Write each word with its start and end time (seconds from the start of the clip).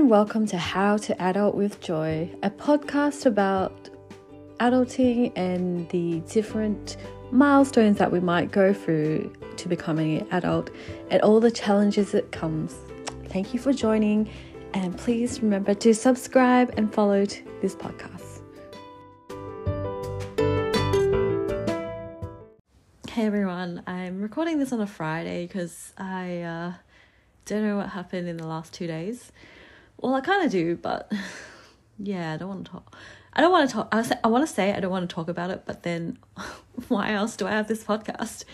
and 0.00 0.08
welcome 0.08 0.46
to 0.46 0.56
How 0.56 0.96
to 0.96 1.20
Adult 1.20 1.54
with 1.54 1.78
Joy, 1.82 2.30
a 2.42 2.48
podcast 2.48 3.26
about 3.26 3.90
adulting 4.58 5.30
and 5.36 5.86
the 5.90 6.20
different 6.20 6.96
milestones 7.30 7.98
that 7.98 8.10
we 8.10 8.18
might 8.18 8.50
go 8.50 8.72
through 8.72 9.30
to 9.58 9.68
becoming 9.68 10.22
an 10.22 10.26
adult 10.30 10.70
and 11.10 11.20
all 11.20 11.38
the 11.38 11.50
challenges 11.50 12.12
that 12.12 12.32
comes. 12.32 12.74
Thank 13.26 13.52
you 13.52 13.60
for 13.60 13.74
joining 13.74 14.30
and 14.72 14.96
please 14.96 15.42
remember 15.42 15.74
to 15.74 15.92
subscribe 15.92 16.72
and 16.78 16.90
follow 16.90 17.26
this 17.60 17.74
podcast. 17.74 18.40
Hey 23.10 23.26
everyone, 23.26 23.82
I'm 23.86 24.22
recording 24.22 24.58
this 24.58 24.72
on 24.72 24.80
a 24.80 24.86
Friday 24.86 25.46
because 25.46 25.92
I 25.98 26.40
uh, 26.40 26.72
don't 27.44 27.62
know 27.62 27.76
what 27.76 27.90
happened 27.90 28.28
in 28.28 28.38
the 28.38 28.46
last 28.46 28.72
two 28.72 28.86
days. 28.86 29.30
Well, 30.00 30.14
I 30.14 30.22
kind 30.22 30.44
of 30.44 30.50
do, 30.50 30.76
but 30.76 31.12
yeah, 31.98 32.32
I 32.32 32.36
don't 32.38 32.48
want 32.48 32.64
to 32.64 32.72
talk. 32.72 32.96
I 33.34 33.42
don't 33.42 33.52
want 33.52 33.68
to 33.68 33.74
talk. 33.74 33.88
I, 33.92 34.02
say, 34.02 34.16
I 34.24 34.28
want 34.28 34.46
to 34.46 34.52
say 34.52 34.72
I 34.72 34.80
don't 34.80 34.90
want 34.90 35.08
to 35.08 35.14
talk 35.14 35.28
about 35.28 35.50
it, 35.50 35.62
but 35.66 35.82
then 35.82 36.18
why 36.88 37.12
else 37.12 37.36
do 37.36 37.46
I 37.46 37.50
have 37.50 37.68
this 37.68 37.84
podcast? 37.84 38.44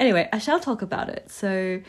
Anyway, 0.00 0.28
I 0.32 0.38
shall 0.38 0.58
talk 0.58 0.80
about 0.80 1.10
it. 1.10 1.30
So 1.30 1.82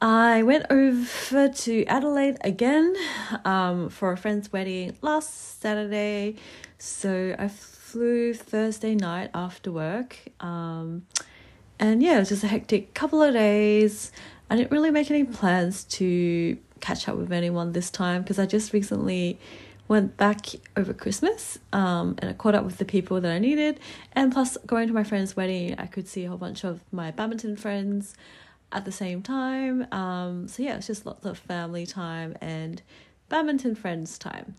I 0.00 0.44
went 0.44 0.66
over 0.70 1.48
to 1.48 1.84
Adelaide 1.86 2.38
again 2.42 2.94
um, 3.44 3.88
for 3.88 4.12
a 4.12 4.16
friend's 4.16 4.52
wedding 4.52 4.96
last 5.02 5.60
Saturday. 5.60 6.36
So 6.78 7.34
I 7.38 7.48
flew 7.48 8.34
Thursday 8.34 8.94
night 8.94 9.30
after 9.34 9.70
work. 9.72 10.16
Um, 10.40 11.06
and 11.78 12.02
yeah, 12.02 12.16
it 12.16 12.20
was 12.20 12.28
just 12.28 12.44
a 12.44 12.48
hectic 12.48 12.94
couple 12.94 13.20
of 13.20 13.34
days. 13.34 14.12
I 14.48 14.56
didn't 14.56 14.70
really 14.70 14.90
make 14.90 15.10
any 15.10 15.24
plans 15.24 15.84
to 15.84 16.56
catch 16.82 17.08
up 17.08 17.16
with 17.16 17.32
anyone 17.32 17.72
this 17.72 17.90
time 17.90 18.20
because 18.20 18.38
I 18.38 18.44
just 18.44 18.74
recently 18.74 19.38
went 19.88 20.16
back 20.16 20.46
over 20.76 20.92
Christmas 20.92 21.58
um, 21.72 22.16
and 22.18 22.30
I 22.30 22.34
caught 22.34 22.54
up 22.54 22.64
with 22.64 22.76
the 22.76 22.84
people 22.84 23.20
that 23.20 23.32
I 23.32 23.38
needed. 23.38 23.80
And 24.12 24.32
plus, 24.32 24.58
going 24.66 24.88
to 24.88 24.94
my 24.94 25.04
friend's 25.04 25.34
wedding, 25.34 25.74
I 25.78 25.86
could 25.86 26.06
see 26.06 26.24
a 26.24 26.28
whole 26.28 26.38
bunch 26.38 26.64
of 26.64 26.82
my 26.92 27.10
badminton 27.10 27.56
friends 27.56 28.14
at 28.70 28.84
the 28.84 28.92
same 28.92 29.22
time. 29.22 29.86
Um, 29.92 30.48
so, 30.48 30.62
yeah, 30.62 30.76
it's 30.76 30.86
just 30.86 31.06
lots 31.06 31.24
of 31.24 31.38
family 31.38 31.86
time 31.86 32.36
and 32.40 32.82
badminton 33.28 33.74
friends 33.74 34.18
time. 34.18 34.56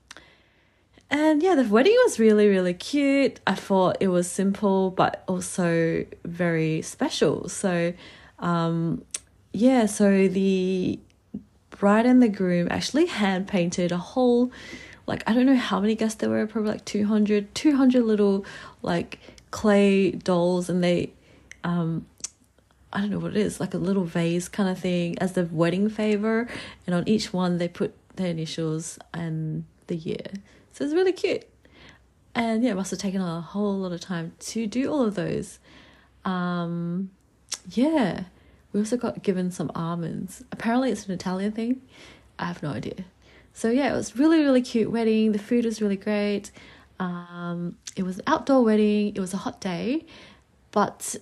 And 1.10 1.44
yeah, 1.44 1.54
the 1.54 1.64
wedding 1.64 1.96
was 2.06 2.20
really, 2.20 2.48
really 2.48 2.74
cute. 2.74 3.40
I 3.46 3.54
thought 3.54 3.98
it 4.00 4.08
was 4.08 4.30
simple, 4.30 4.90
but 4.90 5.24
also 5.28 6.06
very 6.24 6.82
special. 6.82 7.50
So, 7.50 7.94
um, 8.40 9.04
yeah, 9.52 9.86
so 9.86 10.28
the 10.28 11.00
bride 11.78 12.06
and 12.06 12.22
the 12.22 12.30
groom 12.30 12.68
actually 12.72 13.06
hand 13.08 13.48
painted 13.48 13.92
a 13.92 13.98
whole 13.98 14.52
like 15.06 15.24
I 15.28 15.34
don't 15.34 15.46
know 15.46 15.56
how 15.56 15.80
many 15.80 15.96
guests 15.96 16.20
there 16.20 16.30
were, 16.30 16.48
probably 16.48 16.72
like 16.72 16.86
200, 16.86 17.54
200 17.54 18.04
little 18.04 18.46
like 18.82 19.20
clay 19.52 20.12
dolls 20.12 20.70
and 20.70 20.84
they 20.84 21.14
um 21.64 22.06
I 22.92 23.02
don't 23.02 23.10
know 23.10 23.20
what 23.20 23.32
it 23.32 23.38
is, 23.38 23.60
like 23.60 23.74
a 23.74 23.80
little 23.80 24.06
vase 24.06 24.48
kind 24.48 24.70
of 24.70 24.78
thing 24.80 25.18
as 25.20 25.34
the 25.34 25.46
wedding 25.46 25.90
favor 25.90 26.48
and 26.86 26.96
on 26.96 27.08
each 27.08 27.34
one 27.34 27.58
they 27.58 27.68
put 27.68 27.96
their 28.16 28.28
initials 28.28 29.00
and 29.14 29.66
the 29.88 29.96
year. 29.96 30.28
So 30.72 30.86
it's 30.86 30.94
really 30.94 31.12
cute. 31.12 31.46
And 32.36 32.64
yeah, 32.64 32.72
it 32.72 32.76
must 32.76 32.92
have 32.92 33.00
taken 33.00 33.22
a 33.22 33.42
whole 33.42 33.80
lot 33.80 33.92
of 33.92 34.00
time 34.00 34.34
to 34.40 34.68
do 34.68 34.92
all 34.92 35.04
of 35.04 35.16
those. 35.16 35.60
Um 36.24 37.10
yeah. 37.70 38.26
We 38.74 38.80
also 38.80 38.98
got 38.98 39.24
given 39.24 39.52
some 39.52 39.72
almonds. 39.76 40.44
Apparently, 40.52 40.92
it's 40.92 41.06
an 41.06 41.14
Italian 41.14 41.52
thing. 41.52 41.82
I 42.40 42.46
have 42.46 42.62
no 42.64 42.70
idea. 42.70 43.06
So 43.54 43.70
yeah, 43.70 43.94
it 43.94 43.96
was 43.96 44.18
really 44.18 44.42
really 44.42 44.62
cute 44.62 44.92
wedding. 44.92 45.32
The 45.32 45.40
food 45.40 45.66
was 45.66 45.82
really 45.82 45.96
great. 45.96 46.52
Um, 47.00 47.78
it 47.96 48.04
was 48.04 48.18
an 48.18 48.24
outdoor 48.28 48.64
wedding. 48.64 49.14
It 49.16 49.20
was 49.20 49.34
a 49.34 49.38
hot 49.38 49.62
day, 49.62 50.06
but 50.72 51.16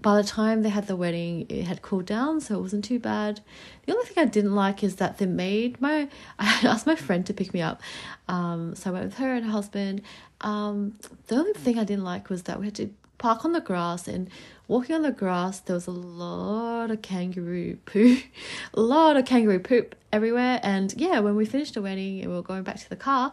by 0.00 0.16
the 0.16 0.26
time 0.26 0.62
they 0.62 0.68
had 0.70 0.86
the 0.86 0.96
wedding, 0.96 1.46
it 1.48 1.64
had 1.64 1.82
cooled 1.82 2.06
down, 2.06 2.40
so 2.40 2.58
it 2.58 2.62
wasn't 2.62 2.84
too 2.84 2.98
bad. 2.98 3.40
The 3.86 3.92
only 3.92 4.06
thing 4.06 4.22
I 4.22 4.26
didn't 4.26 4.54
like 4.54 4.82
is 4.82 4.96
that 4.96 5.18
they 5.18 5.26
made 5.26 5.80
my. 5.80 6.08
I 6.38 6.60
asked 6.64 6.86
my 6.86 6.96
friend 6.96 7.26
to 7.26 7.34
pick 7.34 7.52
me 7.52 7.60
up, 7.60 7.82
um, 8.28 8.74
so 8.74 8.90
I 8.90 8.92
went 8.94 9.04
with 9.06 9.18
her 9.18 9.34
and 9.34 9.44
her 9.44 9.52
husband. 9.52 10.02
Um, 10.40 10.98
the 11.26 11.36
only 11.36 11.52
thing 11.52 11.78
I 11.78 11.84
didn't 11.84 12.04
like 12.04 12.30
was 12.30 12.44
that 12.44 12.58
we 12.58 12.66
had 12.66 12.74
to 12.76 12.90
park 13.22 13.44
on 13.44 13.52
the 13.52 13.60
grass 13.60 14.08
and 14.08 14.28
walking 14.66 14.96
on 14.96 15.02
the 15.02 15.12
grass 15.12 15.60
there 15.60 15.74
was 15.74 15.86
a 15.86 15.92
lot 15.92 16.90
of 16.90 17.00
kangaroo 17.02 17.76
poo 17.86 18.16
a 18.74 18.80
lot 18.80 19.16
of 19.16 19.24
kangaroo 19.24 19.60
poop 19.60 19.94
everywhere. 20.12 20.58
And 20.64 20.92
yeah 20.96 21.20
when 21.20 21.36
we 21.36 21.44
finished 21.44 21.74
the 21.74 21.82
wedding 21.82 22.20
and 22.20 22.30
we 22.30 22.36
were 22.36 22.42
going 22.42 22.64
back 22.64 22.78
to 22.78 22.90
the 22.90 22.96
car 22.96 23.30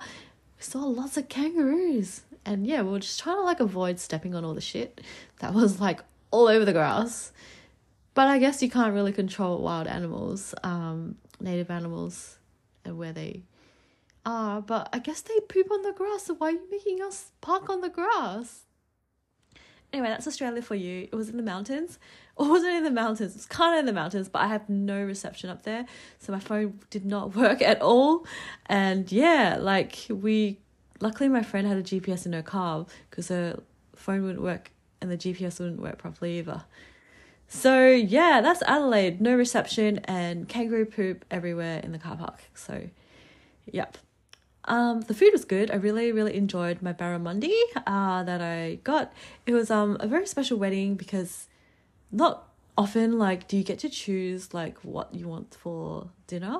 we 0.57 0.63
saw 0.63 0.85
lots 0.85 1.17
of 1.17 1.27
kangaroos. 1.27 2.21
And 2.45 2.67
yeah 2.67 2.83
we 2.83 2.91
were 2.91 2.99
just 2.99 3.19
trying 3.19 3.37
to 3.37 3.41
like 3.41 3.59
avoid 3.59 3.99
stepping 3.99 4.35
on 4.35 4.45
all 4.45 4.53
the 4.53 4.61
shit 4.61 5.01
that 5.39 5.55
was 5.55 5.81
like 5.81 6.01
all 6.29 6.47
over 6.47 6.65
the 6.65 6.73
grass. 6.73 7.31
But 8.13 8.27
i 8.27 8.37
guess 8.37 8.61
you 8.61 8.69
can't 8.69 8.93
really 8.93 9.11
control 9.11 9.59
wild 9.59 9.87
animals 9.87 10.53
um 10.63 11.15
native 11.39 11.71
animals 11.71 12.37
and 12.85 12.95
where 12.95 13.11
they 13.11 13.41
are. 14.23 14.61
But 14.61 14.89
i 14.93 14.99
guess 14.99 15.21
they 15.21 15.39
poop 15.39 15.71
on 15.71 15.81
the 15.81 15.93
grass 15.93 16.25
so 16.25 16.35
why 16.35 16.49
are 16.49 16.51
you 16.51 16.67
making 16.69 17.01
us 17.01 17.31
park 17.41 17.71
on 17.71 17.81
the 17.81 17.89
grass 17.89 18.65
Anyway, 19.91 20.09
that's 20.09 20.27
Australia 20.27 20.61
for 20.61 20.75
you. 20.75 21.07
It 21.11 21.15
was 21.15 21.29
in 21.29 21.37
the 21.37 21.43
mountains. 21.43 21.97
Or 22.35 22.47
was 22.47 22.63
it 22.63 22.73
in 22.73 22.83
the 22.83 22.91
mountains? 22.91 23.35
It's 23.35 23.45
kind 23.45 23.73
of 23.73 23.79
in 23.79 23.85
the 23.85 23.93
mountains, 23.93 24.29
but 24.29 24.39
I 24.39 24.47
have 24.47 24.69
no 24.69 25.03
reception 25.03 25.49
up 25.49 25.63
there. 25.63 25.85
So 26.19 26.31
my 26.31 26.39
phone 26.39 26.79
did 26.89 27.05
not 27.05 27.35
work 27.35 27.61
at 27.61 27.81
all. 27.81 28.25
And 28.67 29.11
yeah, 29.11 29.57
like 29.59 30.05
we, 30.09 30.59
luckily 31.01 31.27
my 31.27 31.43
friend 31.43 31.67
had 31.67 31.77
a 31.77 31.83
GPS 31.83 32.25
in 32.25 32.33
her 32.33 32.43
car 32.43 32.85
because 33.09 33.29
her 33.29 33.59
phone 33.95 34.23
wouldn't 34.23 34.43
work 34.43 34.71
and 35.01 35.11
the 35.11 35.17
GPS 35.17 35.59
wouldn't 35.59 35.81
work 35.81 35.97
properly 35.97 36.37
either. 36.39 36.63
So 37.47 37.89
yeah, 37.89 38.41
that's 38.41 38.61
Adelaide. 38.61 39.19
No 39.21 39.35
reception 39.35 39.99
and 40.05 40.47
kangaroo 40.47 40.85
poop 40.85 41.25
everywhere 41.31 41.79
in 41.79 41.91
the 41.91 41.97
car 41.97 42.15
park. 42.15 42.39
So, 42.53 42.89
yep. 43.65 43.97
Um, 44.69 45.01
the 45.01 45.15
food 45.15 45.31
was 45.33 45.45
good. 45.45 45.71
I 45.71 45.75
really, 45.75 46.11
really 46.11 46.35
enjoyed 46.35 46.81
my 46.81 46.93
barramundi 46.93 47.57
uh, 47.87 48.23
that 48.23 48.39
I 48.39 48.79
got. 48.83 49.11
It 49.45 49.53
was 49.53 49.71
um 49.71 49.97
a 49.99 50.07
very 50.07 50.27
special 50.27 50.57
wedding 50.57 50.95
because 50.95 51.47
not 52.11 52.47
often 52.77 53.19
like 53.19 53.47
do 53.47 53.57
you 53.57 53.63
get 53.63 53.79
to 53.79 53.89
choose 53.89 54.53
like 54.53 54.77
what 54.79 55.13
you 55.13 55.27
want 55.27 55.55
for 55.55 56.09
dinner. 56.27 56.59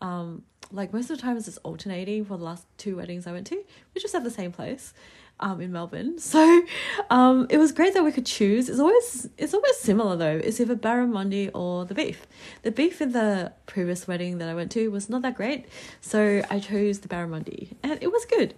Um, 0.00 0.44
like 0.72 0.92
most 0.92 1.10
of 1.10 1.16
the 1.16 1.22
time 1.22 1.36
it's 1.36 1.58
alternating 1.58 2.24
for 2.24 2.38
the 2.38 2.44
last 2.44 2.64
two 2.78 2.96
weddings 2.96 3.26
I 3.26 3.32
went 3.32 3.48
to. 3.48 3.56
We 3.94 4.00
just 4.00 4.14
have 4.14 4.24
the 4.24 4.30
same 4.30 4.52
place 4.52 4.94
um, 5.40 5.60
in 5.60 5.72
Melbourne. 5.72 6.18
So 6.30 6.62
um, 7.10 7.48
it 7.50 7.58
was 7.58 7.72
great 7.72 7.92
that 7.94 8.04
we 8.04 8.12
could 8.12 8.26
choose. 8.26 8.68
It's 8.68 8.78
always 8.78 9.28
it's 9.36 9.52
always 9.52 9.76
similar 9.78 10.16
though. 10.16 10.36
It's 10.36 10.60
either 10.60 10.76
barramundi 10.76 11.50
or 11.52 11.84
the 11.84 11.94
beef. 11.94 12.26
The 12.62 12.70
beef 12.70 13.00
in 13.00 13.12
the 13.12 13.52
previous 13.66 14.06
wedding 14.06 14.38
that 14.38 14.48
I 14.48 14.54
went 14.54 14.70
to 14.72 14.88
was 14.90 15.10
not 15.10 15.22
that 15.22 15.34
great, 15.34 15.66
so 16.00 16.42
I 16.50 16.60
chose 16.60 17.00
the 17.00 17.08
barramundi, 17.08 17.74
and 17.82 17.98
it 18.00 18.12
was 18.12 18.24
good. 18.26 18.54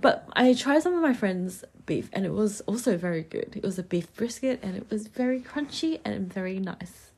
But 0.00 0.28
I 0.32 0.54
tried 0.54 0.82
some 0.82 0.94
of 0.94 1.02
my 1.02 1.14
friends' 1.14 1.64
beef, 1.86 2.10
and 2.12 2.26
it 2.26 2.32
was 2.32 2.62
also 2.62 2.96
very 2.96 3.22
good. 3.22 3.52
It 3.54 3.62
was 3.62 3.78
a 3.78 3.82
beef 3.82 4.12
brisket, 4.14 4.58
and 4.62 4.76
it 4.76 4.90
was 4.90 5.06
very 5.06 5.40
crunchy 5.40 6.00
and 6.04 6.32
very 6.32 6.58
nice. 6.58 7.12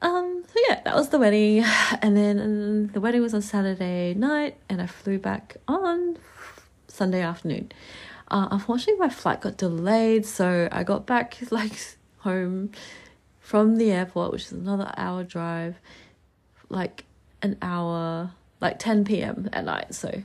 Um, 0.00 0.44
so 0.46 0.60
yeah, 0.68 0.80
that 0.84 0.94
was 0.94 1.08
the 1.10 1.18
wedding, 1.18 1.64
and 2.02 2.16
then 2.16 2.38
and 2.38 2.92
the 2.92 3.00
wedding 3.00 3.22
was 3.22 3.34
on 3.34 3.42
Saturday 3.42 4.14
night, 4.14 4.56
and 4.68 4.82
I 4.82 4.86
flew 4.86 5.18
back 5.18 5.56
on 5.66 6.18
Sunday 6.88 7.22
afternoon. 7.22 7.70
Uh, 8.30 8.48
unfortunately, 8.50 8.98
my 8.98 9.08
flight 9.08 9.40
got 9.40 9.56
delayed, 9.56 10.26
so 10.26 10.68
I 10.70 10.84
got 10.84 11.06
back 11.06 11.38
like 11.50 11.78
home 12.18 12.72
from 13.40 13.76
the 13.76 13.90
airport, 13.90 14.32
which 14.32 14.46
is 14.46 14.52
another 14.52 14.92
hour 14.96 15.24
drive, 15.24 15.76
like 16.68 17.04
an 17.40 17.56
hour, 17.62 18.32
like 18.60 18.78
10 18.78 19.04
p.m. 19.04 19.48
at 19.52 19.64
night. 19.64 19.94
So 19.94 20.22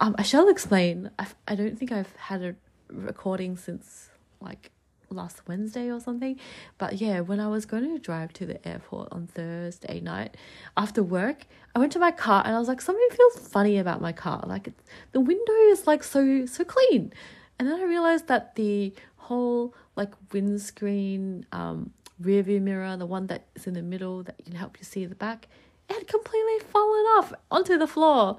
um, 0.00 0.14
I 0.18 0.22
shall 0.22 0.48
explain. 0.48 1.10
I, 1.18 1.26
I 1.48 1.54
don't 1.54 1.78
think 1.78 1.92
I've 1.92 2.14
had 2.16 2.42
a 2.42 2.54
recording 2.90 3.56
since 3.56 4.10
like 4.40 4.70
last 5.10 5.42
Wednesday 5.46 5.90
or 5.90 6.00
something. 6.00 6.38
But 6.78 7.00
yeah, 7.00 7.20
when 7.20 7.40
I 7.40 7.48
was 7.48 7.66
going 7.66 7.84
to 7.84 7.98
drive 7.98 8.32
to 8.34 8.46
the 8.46 8.66
airport 8.66 9.08
on 9.12 9.26
Thursday 9.26 10.00
night 10.00 10.36
after 10.76 11.02
work, 11.02 11.46
I 11.74 11.78
went 11.78 11.92
to 11.92 11.98
my 11.98 12.10
car 12.10 12.42
and 12.44 12.54
I 12.54 12.58
was 12.58 12.68
like, 12.68 12.80
something 12.80 13.08
feels 13.10 13.48
funny 13.48 13.78
about 13.78 14.00
my 14.00 14.12
car. 14.12 14.42
Like 14.46 14.72
the 15.12 15.20
window 15.20 15.52
is 15.70 15.86
like 15.86 16.02
so 16.02 16.46
so 16.46 16.64
clean. 16.64 17.12
And 17.58 17.68
then 17.68 17.80
I 17.80 17.84
realized 17.84 18.28
that 18.28 18.54
the 18.56 18.94
whole 19.16 19.74
like 19.96 20.12
windscreen 20.32 21.46
um 21.52 21.92
rear 22.20 22.42
view 22.42 22.60
mirror, 22.60 22.96
the 22.96 23.06
one 23.06 23.26
that 23.28 23.46
is 23.54 23.66
in 23.66 23.74
the 23.74 23.82
middle 23.82 24.22
that 24.22 24.44
can 24.44 24.54
help 24.54 24.78
you 24.78 24.84
see 24.84 25.06
the 25.06 25.14
back, 25.14 25.48
it 25.88 25.94
had 25.94 26.06
completely 26.06 26.58
fallen 26.60 27.04
off 27.18 27.32
onto 27.50 27.78
the 27.78 27.86
floor, 27.86 28.36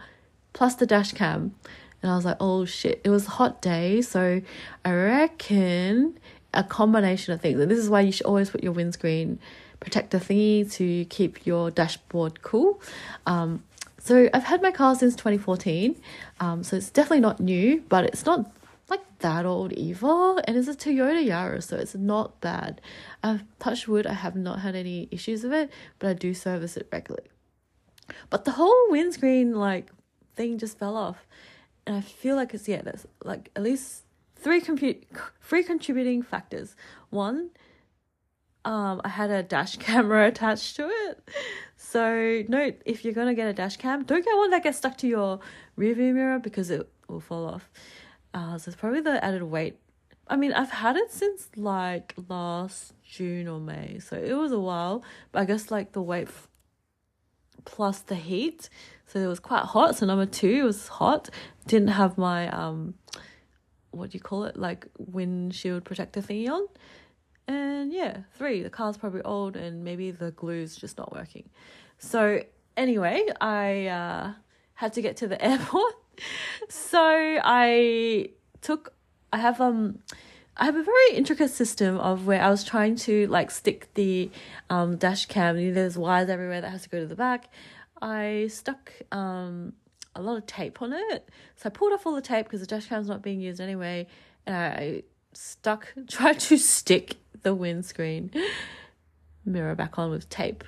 plus 0.53 0.75
the 0.75 0.85
dash 0.85 1.13
cam. 1.13 1.55
And 2.01 2.11
I 2.11 2.15
was 2.15 2.25
like, 2.25 2.37
oh 2.39 2.65
shit, 2.65 3.01
it 3.03 3.09
was 3.09 3.27
a 3.27 3.31
hot 3.31 3.61
day, 3.61 4.01
so 4.01 4.41
I 4.83 4.91
reckon 4.91 6.17
a 6.53 6.63
combination 6.63 7.33
of 7.33 7.41
things. 7.41 7.59
And 7.59 7.69
this 7.69 7.79
is 7.79 7.89
why 7.89 8.01
you 8.01 8.11
should 8.11 8.25
always 8.25 8.49
put 8.49 8.63
your 8.63 8.73
windscreen 8.73 9.39
protector 9.79 10.19
thingy 10.19 10.71
to 10.73 11.05
keep 11.05 11.45
your 11.45 11.71
dashboard 11.71 12.41
cool. 12.41 12.81
Um, 13.25 13.63
so 13.97 14.29
I've 14.33 14.45
had 14.45 14.61
my 14.61 14.71
car 14.71 14.95
since 14.95 15.15
2014, 15.15 15.95
um, 16.39 16.63
so 16.63 16.75
it's 16.75 16.89
definitely 16.89 17.19
not 17.19 17.39
new, 17.39 17.83
but 17.87 18.05
it's 18.05 18.25
not 18.25 18.51
like 18.89 19.01
that 19.19 19.45
old 19.45 19.73
either. 19.73 20.41
And 20.45 20.57
it's 20.57 20.67
a 20.67 20.73
Toyota 20.73 21.23
Yaris, 21.23 21.63
so 21.63 21.77
it's 21.77 21.93
not 21.93 22.41
bad. 22.41 22.81
I've 23.21 23.43
touched 23.59 23.87
wood, 23.87 24.07
I 24.07 24.13
have 24.13 24.35
not 24.35 24.59
had 24.59 24.75
any 24.75 25.07
issues 25.11 25.43
with 25.43 25.53
it, 25.53 25.71
but 25.99 26.09
I 26.09 26.13
do 26.13 26.33
service 26.33 26.77
it 26.77 26.87
regularly. 26.91 27.29
But 28.29 28.45
the 28.45 28.51
whole 28.51 28.89
windscreen 28.89 29.53
like 29.53 29.91
thing 30.35 30.57
just 30.57 30.79
fell 30.79 30.97
off, 30.97 31.27
and 31.85 31.95
I 31.95 32.01
feel 32.01 32.35
like 32.35 32.53
it's 32.53 32.67
yeah, 32.67 32.81
that's 32.81 33.05
like 33.23 33.49
at 33.55 33.63
least 33.63 34.03
three 34.41 34.61
compute 34.61 35.05
three 35.41 35.63
contributing 35.63 36.21
factors. 36.23 36.75
One, 37.09 37.51
um, 38.65 39.01
I 39.03 39.09
had 39.09 39.29
a 39.29 39.43
dash 39.43 39.77
camera 39.77 40.27
attached 40.31 40.75
to 40.77 40.87
it. 40.87 41.29
So 41.77 42.43
note 42.47 42.81
if 42.85 43.03
you're 43.03 43.13
gonna 43.13 43.35
get 43.35 43.47
a 43.47 43.53
dash 43.53 43.77
cam, 43.77 44.03
don't 44.03 44.25
get 44.25 44.35
one 44.37 44.51
that 44.51 44.63
gets 44.63 44.77
stuck 44.77 44.97
to 44.99 45.07
your 45.07 45.39
rearview 45.77 46.13
mirror 46.13 46.39
because 46.39 46.69
it 46.69 46.89
will 47.07 47.19
fall 47.19 47.45
off. 47.45 47.69
Uh, 48.33 48.57
so 48.57 48.69
it's 48.69 48.79
probably 48.79 49.01
the 49.01 49.23
added 49.23 49.43
weight. 49.43 49.77
I 50.27 50.37
mean, 50.37 50.53
I've 50.53 50.69
had 50.69 50.95
it 50.95 51.11
since 51.11 51.49
like 51.55 52.13
last 52.29 52.93
June 53.03 53.47
or 53.47 53.59
May, 53.59 53.99
so 53.99 54.15
it 54.15 54.33
was 54.33 54.51
a 54.51 54.59
while. 54.59 55.03
But 55.31 55.41
I 55.41 55.45
guess 55.45 55.69
like 55.69 55.91
the 55.91 56.01
weight 56.01 56.29
f- 56.29 56.47
plus 57.65 57.99
the 57.99 58.15
heat, 58.15 58.69
so 59.05 59.19
it 59.19 59.27
was 59.27 59.39
quite 59.41 59.65
hot. 59.65 59.97
So 59.97 60.05
number 60.05 60.25
two 60.25 60.61
it 60.61 60.63
was 60.63 60.87
hot. 60.87 61.29
Didn't 61.67 61.89
have 61.89 62.17
my 62.17 62.47
um, 62.49 62.93
what 63.91 64.11
do 64.11 64.17
you 64.17 64.21
call 64.21 64.45
it? 64.45 64.57
Like 64.57 64.87
windshield 64.97 65.85
protector 65.85 66.21
thingy 66.21 66.49
on. 66.49 66.67
And 67.47 67.91
yeah, 67.91 68.21
three, 68.33 68.63
the 68.63 68.69
car's 68.69 68.97
probably 68.97 69.21
old 69.21 69.55
and 69.55 69.83
maybe 69.83 70.11
the 70.11 70.31
glue's 70.31 70.75
just 70.75 70.97
not 70.97 71.13
working. 71.13 71.49
So 71.97 72.43
anyway, 72.77 73.25
I 73.39 73.87
uh, 73.87 74.33
had 74.73 74.93
to 74.93 75.01
get 75.01 75.17
to 75.17 75.27
the 75.27 75.43
airport. 75.45 75.93
so 76.69 76.99
I 77.43 78.29
took 78.61 78.93
I 79.33 79.37
have 79.37 79.59
um 79.61 79.99
I 80.57 80.65
have 80.65 80.75
a 80.75 80.83
very 80.83 81.11
intricate 81.13 81.51
system 81.51 81.97
of 81.97 82.27
where 82.27 82.41
I 82.41 82.49
was 82.49 82.63
trying 82.63 82.95
to 82.97 83.27
like 83.27 83.51
stick 83.51 83.93
the 83.95 84.29
um 84.69 84.97
dash 84.97 85.25
cam. 85.25 85.57
You 85.57 85.69
know, 85.69 85.73
there's 85.73 85.97
wires 85.97 86.29
everywhere 86.29 86.61
that 86.61 86.71
has 86.71 86.83
to 86.83 86.89
go 86.89 86.99
to 86.99 87.07
the 87.07 87.15
back. 87.15 87.49
I 88.01 88.47
stuck 88.49 88.91
um 89.11 89.73
a 90.15 90.21
lot 90.21 90.37
of 90.37 90.45
tape 90.45 90.81
on 90.81 90.93
it. 90.93 91.29
So 91.55 91.67
I 91.67 91.69
pulled 91.69 91.93
off 91.93 92.05
all 92.05 92.15
the 92.15 92.21
tape 92.21 92.45
because 92.45 92.61
the 92.61 92.67
dash 92.67 92.87
cam's 92.87 93.07
not 93.07 93.21
being 93.21 93.39
used 93.39 93.61
anyway, 93.61 94.07
and 94.45 94.55
I 94.55 95.03
stuck 95.33 95.93
tried 96.09 96.39
to 96.41 96.57
stick 96.57 97.17
the 97.43 97.55
windscreen 97.55 98.31
mirror 99.45 99.75
back 99.75 99.97
on 99.97 100.11
with 100.11 100.29
tape. 100.29 100.63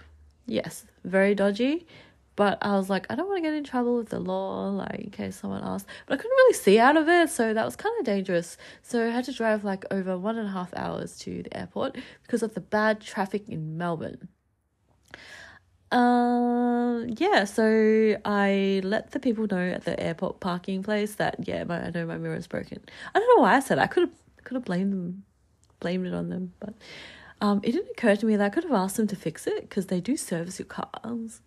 Yes, 0.45 0.85
very 1.03 1.35
dodgy. 1.35 1.87
But 2.35 2.57
I 2.63 2.75
was 2.75 2.89
like, 2.89 3.05
I 3.11 3.15
don't 3.15 3.27
want 3.27 3.37
to 3.37 3.47
get 3.47 3.53
in 3.53 3.63
trouble 3.63 3.95
with 3.95 4.09
the 4.09 4.19
law, 4.19 4.69
like 4.69 4.99
in 4.99 5.11
case 5.11 5.35
someone 5.35 5.63
asks. 5.63 5.87
But 6.07 6.15
I 6.15 6.17
couldn't 6.17 6.31
really 6.31 6.53
see 6.53 6.79
out 6.79 6.97
of 6.97 7.07
it, 7.07 7.29
so 7.29 7.53
that 7.53 7.63
was 7.63 7.75
kind 7.75 7.93
of 7.99 8.05
dangerous. 8.05 8.57
So 8.81 9.05
I 9.05 9.11
had 9.11 9.25
to 9.25 9.33
drive 9.33 9.63
like 9.63 9.85
over 9.91 10.17
one 10.17 10.39
and 10.39 10.47
a 10.47 10.51
half 10.51 10.73
hours 10.75 11.15
to 11.19 11.43
the 11.43 11.55
airport 11.55 11.95
because 12.23 12.41
of 12.41 12.55
the 12.55 12.61
bad 12.61 13.01
traffic 13.01 13.47
in 13.49 13.77
Melbourne. 13.77 14.29
Um, 15.93 17.05
yeah, 17.19 17.43
so 17.43 18.17
I 18.25 18.81
let 18.83 19.11
the 19.11 19.19
people 19.19 19.45
know 19.45 19.69
at 19.69 19.85
the 19.85 19.97
airport 19.99 20.39
parking 20.39 20.81
place 20.81 21.15
that 21.15 21.47
yeah, 21.47 21.63
my, 21.65 21.85
I 21.85 21.89
know 21.91 22.07
my 22.07 22.17
mirror 22.17 22.35
is 22.35 22.47
broken. 22.47 22.79
I 23.13 23.19
don't 23.19 23.37
know 23.37 23.43
why 23.43 23.55
I 23.55 23.59
said 23.59 23.77
I 23.77 23.85
could 23.85 24.01
have 24.01 24.43
could 24.43 24.55
have 24.55 24.65
blamed 24.65 24.91
them, 24.91 25.23
blamed 25.79 26.07
it 26.07 26.13
on 26.15 26.29
them, 26.29 26.53
but 26.59 26.73
um, 27.41 27.61
it 27.63 27.73
didn't 27.73 27.91
occur 27.91 28.15
to 28.15 28.25
me 28.25 28.35
that 28.35 28.43
I 28.43 28.49
could 28.49 28.63
have 28.63 28.73
asked 28.73 28.97
them 28.97 29.05
to 29.05 29.15
fix 29.15 29.45
it 29.45 29.69
because 29.69 29.85
they 29.85 30.01
do 30.01 30.17
service 30.17 30.57
your 30.57 30.65
cars. 30.65 31.41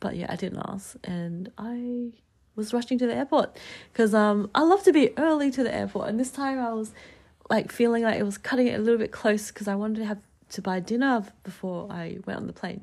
But 0.00 0.16
yeah, 0.16 0.26
I 0.28 0.36
didn't 0.36 0.62
ask, 0.66 0.96
and 1.02 1.50
I 1.56 2.12
was 2.56 2.74
rushing 2.74 2.98
to 2.98 3.06
the 3.06 3.14
airport 3.14 3.58
because 3.90 4.12
um 4.12 4.50
I 4.54 4.64
love 4.64 4.82
to 4.82 4.92
be 4.92 5.16
early 5.16 5.50
to 5.52 5.64
the 5.64 5.74
airport, 5.74 6.10
and 6.10 6.20
this 6.20 6.30
time 6.30 6.58
I 6.58 6.74
was 6.74 6.92
like 7.48 7.72
feeling 7.72 8.02
like 8.02 8.20
it 8.20 8.24
was 8.24 8.36
cutting 8.36 8.66
it 8.66 8.78
a 8.78 8.82
little 8.82 8.98
bit 8.98 9.12
close 9.12 9.48
because 9.48 9.66
I 9.66 9.76
wanted 9.76 10.00
to 10.00 10.04
have 10.04 10.18
to 10.50 10.60
buy 10.60 10.80
dinner 10.80 11.24
before 11.42 11.90
I 11.90 12.18
went 12.26 12.38
on 12.38 12.46
the 12.46 12.52
plane. 12.52 12.82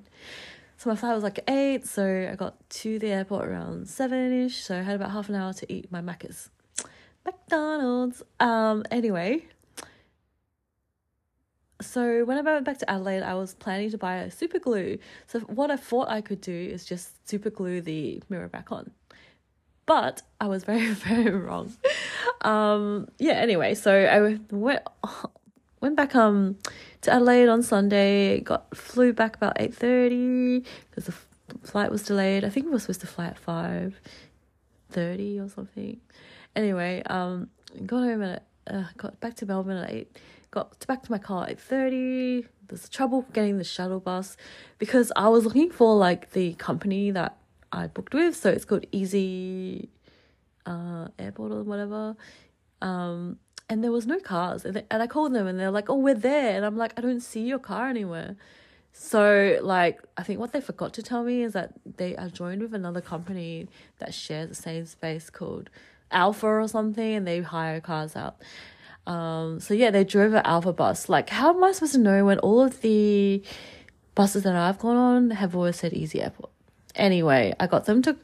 So 0.86 0.92
my 0.92 0.96
flight 0.98 1.16
was 1.16 1.24
like 1.24 1.40
eight, 1.50 1.88
so 1.88 2.30
I 2.32 2.36
got 2.36 2.70
to 2.70 3.00
the 3.00 3.08
airport 3.08 3.48
around 3.48 3.90
seven 3.90 4.46
ish. 4.46 4.58
So 4.58 4.78
I 4.78 4.84
had 4.84 4.94
about 4.94 5.10
half 5.10 5.30
an 5.30 5.34
hour 5.34 5.52
to 5.52 5.74
eat 5.74 5.92
my 5.92 6.00
Macca's. 6.00 6.52
McDonald's. 7.26 8.22
Um. 8.40 8.84
Anyway. 8.92 9.48
So 11.82 12.24
when 12.26 12.38
I 12.38 12.42
went 12.42 12.66
back 12.66 12.78
to 12.78 12.90
Adelaide, 12.90 13.24
I 13.24 13.34
was 13.34 13.56
planning 13.56 13.90
to 13.90 13.98
buy 13.98 14.18
a 14.18 14.30
super 14.30 14.60
glue. 14.60 15.00
So 15.26 15.40
what 15.40 15.72
I 15.72 15.76
thought 15.76 16.08
I 16.08 16.22
could 16.22 16.40
do 16.40 16.54
is 16.54 16.86
just 16.86 17.28
super 17.28 17.50
glue 17.50 17.82
the 17.82 18.22
mirror 18.30 18.48
back 18.48 18.72
on. 18.72 18.92
But 19.88 20.22
I 20.40 20.46
was 20.46 20.64
very, 20.72 20.94
very 20.94 21.32
wrong. 21.32 21.74
Um, 22.42 23.08
yeah, 23.18 23.34
anyway, 23.34 23.74
so 23.74 23.92
I 23.92 24.38
went 24.52 24.84
went 25.82 25.96
back 25.96 26.16
um 26.16 26.58
to 27.02 27.14
Adelaide 27.14 27.50
on 27.50 27.64
Sunday. 27.64 28.40
Got 28.40 28.76
flew 28.76 29.14
back 29.14 29.36
about 29.36 29.54
eight 29.60 29.74
thirty 29.74 30.64
because 30.90 31.06
the 31.06 31.14
f- 31.14 31.28
flight 31.64 31.92
was 31.92 32.04
delayed. 32.04 32.44
I 32.44 32.50
think 32.50 32.66
we 32.66 32.72
were 32.72 32.80
supposed 32.80 33.02
to 33.02 33.08
fly 33.08 33.28
at 33.28 33.38
five 33.38 34.00
thirty 34.90 35.40
or 35.40 35.50
something. 35.50 36.00
Anyway, 36.56 37.04
um, 37.08 37.50
got 37.86 38.04
home 38.04 38.22
at 38.24 38.44
uh, 38.68 38.86
got 38.98 39.20
back 39.20 39.36
to 39.36 39.46
Melbourne 39.46 39.78
at 39.78 39.92
eight. 39.92 40.18
Got 40.52 40.86
back 40.88 41.04
to 41.04 41.12
my 41.12 41.18
car 41.18 41.44
at 41.44 41.52
eight 41.52 41.60
thirty. 41.60 42.46
There's 42.68 42.90
trouble 42.90 43.26
getting 43.34 43.58
the 43.58 43.64
shuttle 43.64 44.00
bus 44.00 44.38
because 44.80 45.12
I 45.16 45.28
was 45.30 45.46
looking 45.46 45.70
for 45.70 45.96
like 45.96 46.32
the 46.32 46.54
company 46.54 47.12
that 47.12 47.38
I 47.72 47.88
booked 47.88 48.14
with. 48.14 48.36
So 48.36 48.50
it's 48.50 48.66
called 48.66 48.86
Easy 48.92 49.90
uh, 50.66 51.10
Airport 51.20 51.52
or 51.52 51.64
whatever. 51.64 52.16
Um, 52.82 53.38
and 53.70 53.84
there 53.84 53.92
was 53.92 54.06
no 54.06 54.20
cars 54.20 54.66
and, 54.66 54.84
and 54.90 55.02
i 55.02 55.08
called 55.08 55.34
them 55.34 55.48
and 55.48 55.60
they're 55.60 55.72
like 55.72 55.90
oh 55.90 55.96
we're 55.96 56.14
there 56.14 56.56
and 56.56 56.66
i'm 56.66 56.78
like 56.78 56.94
i 56.98 57.02
don't 57.02 57.22
see 57.22 57.42
your 57.42 57.60
car 57.60 57.90
anywhere. 57.90 58.36
So 58.98 59.60
like 59.62 60.00
i 60.18 60.24
think 60.24 60.40
what 60.40 60.54
they 60.54 60.62
forgot 60.62 60.94
to 60.94 61.04
tell 61.04 61.24
me 61.24 61.44
is 61.44 61.54
that 61.54 61.74
they 61.98 62.16
are 62.16 62.30
joined 62.30 62.62
with 62.62 62.74
another 62.74 63.02
company 63.02 63.68
that 64.00 64.14
shares 64.14 64.50
the 64.50 64.56
same 64.56 64.86
space 64.86 65.30
called 65.30 65.70
alpha 66.12 66.48
or 66.48 66.68
something 66.68 67.14
and 67.16 67.28
they 67.28 67.42
hire 67.42 67.82
cars 67.82 68.16
out. 68.16 68.38
Um 69.06 69.60
so 69.60 69.74
yeah 69.74 69.92
they 69.92 70.06
drove 70.06 70.34
an 70.34 70.46
alpha 70.46 70.72
bus. 70.72 71.10
Like 71.10 71.30
how 71.30 71.54
am 71.54 71.64
i 71.64 71.72
supposed 71.74 71.94
to 71.94 72.00
know 72.00 72.24
when 72.26 72.40
all 72.40 72.62
of 72.62 72.82
the 72.82 73.44
buses 74.14 74.44
that 74.44 74.56
i've 74.56 74.80
gone 74.80 74.96
on 74.96 75.32
have 75.32 75.56
always 75.56 75.76
said 75.76 75.92
easy 75.94 76.22
airport? 76.22 76.52
Anyway 76.96 77.54
i 77.60 77.68
got 77.68 77.86
them 77.86 78.02
to 78.04 78.16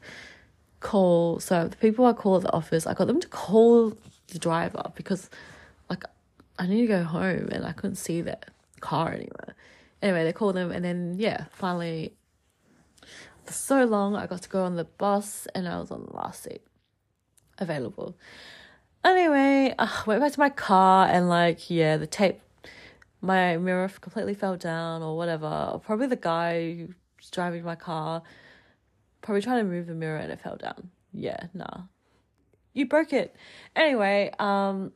call 0.80 1.40
so 1.40 1.68
the 1.68 1.78
people 1.78 2.06
i 2.06 2.14
call 2.14 2.38
at 2.38 2.42
the 2.42 2.54
office 2.54 2.88
i 2.88 2.94
got 2.94 3.06
them 3.06 3.20
to 3.20 3.28
call 3.28 3.96
the 4.32 4.40
driver 4.40 4.92
because 4.96 5.30
like 5.90 6.04
I 6.58 6.68
need 6.68 6.82
to 6.82 6.88
go 6.88 7.04
home 7.04 7.50
and 7.52 7.66
I 7.66 7.72
couldn't 7.74 7.96
see 7.96 8.22
that 8.22 8.50
car 8.80 9.10
anywhere. 9.10 9.56
Anyway, 10.02 10.24
they 10.24 10.34
called 10.34 10.56
them 10.56 10.72
and 10.72 10.84
then 10.84 11.16
yeah, 11.18 11.46
finally 11.52 12.14
for 13.46 13.54
so 13.54 13.86
long 13.86 14.16
I 14.16 14.28
got 14.28 14.42
to 14.44 14.50
go 14.50 14.64
on 14.64 14.76
the 14.76 14.86
bus 14.86 15.48
and 15.54 15.68
I 15.68 15.80
was 15.80 15.92
on 15.92 16.06
the 16.06 16.16
last 16.16 16.44
seat 16.44 16.62
available. 17.58 18.16
Anyway, 19.04 19.74
I 19.78 20.04
went 20.06 20.22
back 20.22 20.32
to 20.34 20.40
my 20.40 20.50
car 20.50 21.08
and 21.08 21.30
like 21.30 21.70
yeah, 21.70 21.98
the 21.98 22.08
tape 22.08 22.42
my 23.24 23.58
mirror 23.58 23.88
completely 24.02 24.34
fell 24.34 24.58
down 24.58 25.04
or 25.04 25.16
whatever. 25.16 25.80
Probably 25.84 26.08
the 26.08 26.16
guy 26.16 26.88
who's 27.20 27.30
driving 27.30 27.64
my 27.64 27.76
car 27.76 28.24
probably 29.22 29.42
trying 29.42 29.64
to 29.64 29.70
move 29.70 29.86
the 29.86 29.94
mirror 29.94 30.18
and 30.18 30.32
it 30.32 30.40
fell 30.40 30.58
down. 30.58 30.90
Yeah, 31.14 31.48
nah 31.54 31.84
you 32.74 32.86
broke 32.86 33.14
it. 33.14 33.36
Anyway, 33.76 34.32
um, 34.40 34.92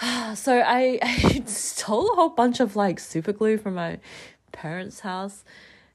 so 0.34 0.60
I, 0.60 0.98
I 1.02 1.42
stole 1.46 2.10
a 2.12 2.14
whole 2.14 2.30
bunch 2.30 2.60
of 2.60 2.76
like 2.76 2.98
super 2.98 3.32
glue 3.32 3.58
from 3.58 3.74
my 3.74 3.98
parents' 4.52 5.00
house 5.00 5.44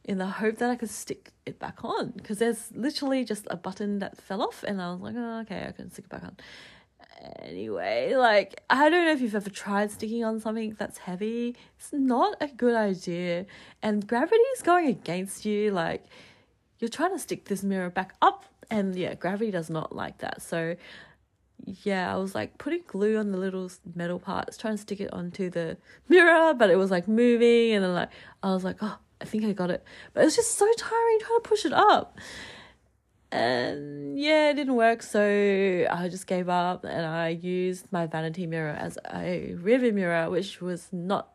in 0.04 0.18
the 0.18 0.28
hope 0.28 0.58
that 0.58 0.70
I 0.70 0.76
could 0.76 0.90
stick 0.90 1.32
it 1.46 1.60
back 1.60 1.84
on 1.84 2.12
because 2.12 2.40
there's 2.40 2.72
literally 2.74 3.24
just 3.24 3.48
a 3.50 3.56
button 3.56 4.00
that 4.00 4.22
fell 4.22 4.42
off 4.42 4.64
and 4.64 4.82
I 4.82 4.92
was 4.92 5.02
like, 5.02 5.16
oh, 5.18 5.40
okay, 5.42 5.66
I 5.68 5.72
can 5.72 5.92
stick 5.92 6.06
it 6.06 6.10
back 6.10 6.24
on. 6.24 6.38
Anyway, 7.40 8.16
like, 8.16 8.62
I 8.70 8.90
don't 8.90 9.06
know 9.06 9.14
if 9.14 9.22
you've 9.22 9.36
ever 9.36 9.50
tried 9.50 9.92
sticking 9.92 10.26
on 10.26 10.42
something 10.42 10.76
that's 10.78 10.98
heavy. 10.98 11.56
It's 11.78 11.94
not 11.94 12.36
a 12.42 12.48
good 12.48 12.76
idea. 12.76 13.46
And 13.82 14.06
gravity's 14.06 14.62
going 14.62 14.88
against 14.90 15.46
you. 15.46 15.72
Like, 15.72 16.04
you're 16.80 16.90
trying 16.90 17.14
to 17.14 17.20
stick 17.20 17.46
this 17.46 17.64
mirror 17.64 17.90
back 17.90 18.14
up 18.22 18.44
and 18.74 18.96
yeah, 18.96 19.14
gravity 19.14 19.52
does 19.52 19.70
not 19.70 19.96
like 19.96 20.18
that. 20.20 20.42
So 20.42 20.76
yeah, 21.66 22.14
I 22.14 22.18
was 22.18 22.34
like 22.34 22.58
putting 22.58 22.82
glue 22.88 23.18
on 23.18 23.32
the 23.32 23.38
little 23.38 23.70
metal 23.96 24.20
parts, 24.20 24.58
trying 24.58 24.76
to 24.76 24.82
stick 24.82 25.00
it 25.00 25.14
onto 25.14 25.50
the 25.50 25.78
mirror, 26.10 26.54
but 26.54 26.70
it 26.70 26.76
was 26.76 26.92
like 26.92 27.08
moving, 27.08 27.74
and 27.74 27.84
then 27.86 27.94
like 27.94 28.10
I 28.42 28.54
was 28.54 28.64
like, 28.64 28.78
oh, 28.82 28.98
I 29.22 29.26
think 29.26 29.46
I 29.46 29.54
got 29.54 29.70
it, 29.70 29.84
but 30.14 30.22
it 30.22 30.26
was 30.26 30.36
just 30.36 30.58
so 30.58 30.66
tiring 30.78 31.20
trying 31.22 31.42
to 31.42 31.50
push 31.50 31.66
it 31.66 31.74
up. 31.74 32.18
And 33.32 34.18
yeah, 34.20 34.50
it 34.50 34.56
didn't 34.56 34.76
work, 34.76 35.02
so 35.02 35.22
I 35.90 36.08
just 36.10 36.28
gave 36.28 36.50
up 36.50 36.84
and 36.84 37.06
I 37.06 37.30
used 37.30 37.92
my 37.92 38.06
vanity 38.06 38.46
mirror 38.46 38.76
as 38.78 38.98
a 39.12 39.56
rearview 39.60 39.94
mirror, 39.94 40.30
which 40.30 40.62
was 40.62 40.90
not 40.92 41.30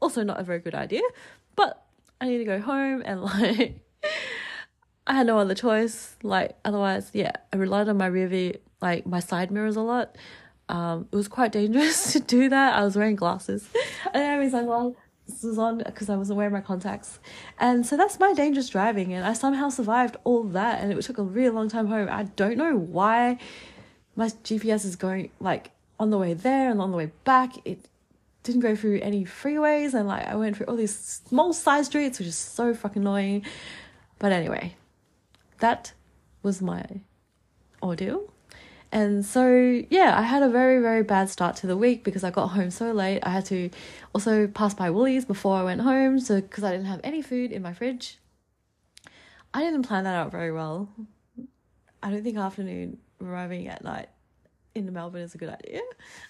also 0.00 0.22
not 0.22 0.38
a 0.40 0.42
very 0.42 0.58
good 0.60 0.74
idea. 0.74 1.02
but 1.56 1.82
I 2.20 2.28
need 2.28 2.38
to 2.38 2.44
go 2.44 2.60
home 2.60 3.02
and 3.04 3.22
like 3.30 3.80
I 5.06 5.14
had 5.14 5.26
no 5.26 5.38
other 5.38 5.54
choice. 5.54 6.16
Like 6.22 6.56
otherwise, 6.64 7.10
yeah, 7.12 7.32
I 7.52 7.56
relied 7.56 7.88
on 7.88 7.96
my 7.96 8.06
rear 8.06 8.28
view, 8.28 8.58
like 8.80 9.06
my 9.06 9.20
side 9.20 9.50
mirrors 9.50 9.76
a 9.76 9.82
lot. 9.82 10.16
Um, 10.68 11.08
it 11.12 11.16
was 11.16 11.28
quite 11.28 11.52
dangerous 11.52 12.12
to 12.12 12.20
do 12.20 12.48
that. 12.48 12.74
I 12.74 12.84
was 12.84 12.96
wearing 12.96 13.16
glasses. 13.16 13.68
I 14.06 14.12
didn't 14.12 14.28
have 14.28 14.40
any 14.40 14.50
sunglasses 14.50 15.58
on 15.58 15.78
because 15.78 16.10
I 16.10 16.16
wasn't 16.16 16.38
wearing 16.38 16.52
my 16.52 16.60
contacts, 16.60 17.20
and 17.58 17.86
so 17.86 17.96
that's 17.96 18.18
my 18.18 18.32
dangerous 18.32 18.68
driving. 18.68 19.12
And 19.12 19.24
I 19.24 19.32
somehow 19.32 19.68
survived 19.68 20.16
all 20.24 20.42
that, 20.44 20.82
and 20.82 20.92
it 20.92 21.00
took 21.02 21.18
a 21.18 21.22
really 21.22 21.50
long 21.50 21.68
time 21.68 21.86
home. 21.86 22.08
I 22.10 22.24
don't 22.24 22.56
know 22.56 22.76
why 22.76 23.38
my 24.16 24.26
GPS 24.26 24.84
is 24.84 24.96
going 24.96 25.30
like 25.38 25.70
on 26.00 26.10
the 26.10 26.18
way 26.18 26.34
there 26.34 26.70
and 26.70 26.80
on 26.80 26.90
the 26.90 26.96
way 26.96 27.12
back. 27.24 27.54
It 27.64 27.86
didn't 28.42 28.60
go 28.60 28.74
through 28.74 29.00
any 29.02 29.24
freeways, 29.24 29.94
and 29.94 30.08
like 30.08 30.26
I 30.26 30.34
went 30.34 30.56
through 30.56 30.66
all 30.66 30.76
these 30.76 30.96
small 30.96 31.52
side 31.52 31.84
streets, 31.84 32.18
which 32.18 32.28
is 32.28 32.36
so 32.36 32.74
fucking 32.74 33.02
annoying. 33.02 33.44
But 34.18 34.32
anyway, 34.32 34.74
that 35.58 35.92
was 36.42 36.62
my 36.62 36.84
ordeal. 37.82 38.32
And 38.92 39.24
so, 39.24 39.82
yeah, 39.90 40.18
I 40.18 40.22
had 40.22 40.42
a 40.42 40.48
very, 40.48 40.80
very 40.80 41.02
bad 41.02 41.28
start 41.28 41.56
to 41.56 41.66
the 41.66 41.76
week 41.76 42.04
because 42.04 42.22
I 42.22 42.30
got 42.30 42.48
home 42.48 42.70
so 42.70 42.92
late. 42.92 43.20
I 43.24 43.30
had 43.30 43.44
to 43.46 43.68
also 44.14 44.46
pass 44.46 44.74
by 44.74 44.90
Woolies 44.90 45.24
before 45.24 45.56
I 45.56 45.64
went 45.64 45.80
home, 45.80 46.20
so 46.20 46.40
because 46.40 46.64
I 46.64 46.70
didn't 46.70 46.86
have 46.86 47.00
any 47.02 47.20
food 47.20 47.50
in 47.52 47.62
my 47.62 47.72
fridge. 47.72 48.18
I 49.52 49.62
didn't 49.62 49.82
plan 49.82 50.04
that 50.04 50.14
out 50.14 50.30
very 50.30 50.52
well. 50.52 50.88
I 52.02 52.10
don't 52.10 52.22
think 52.22 52.36
afternoon 52.36 52.98
arriving 53.20 53.68
at 53.68 53.82
night 53.82 54.08
in 54.74 54.92
Melbourne 54.92 55.22
is 55.22 55.34
a 55.34 55.38
good 55.38 55.48
idea. 55.48 55.80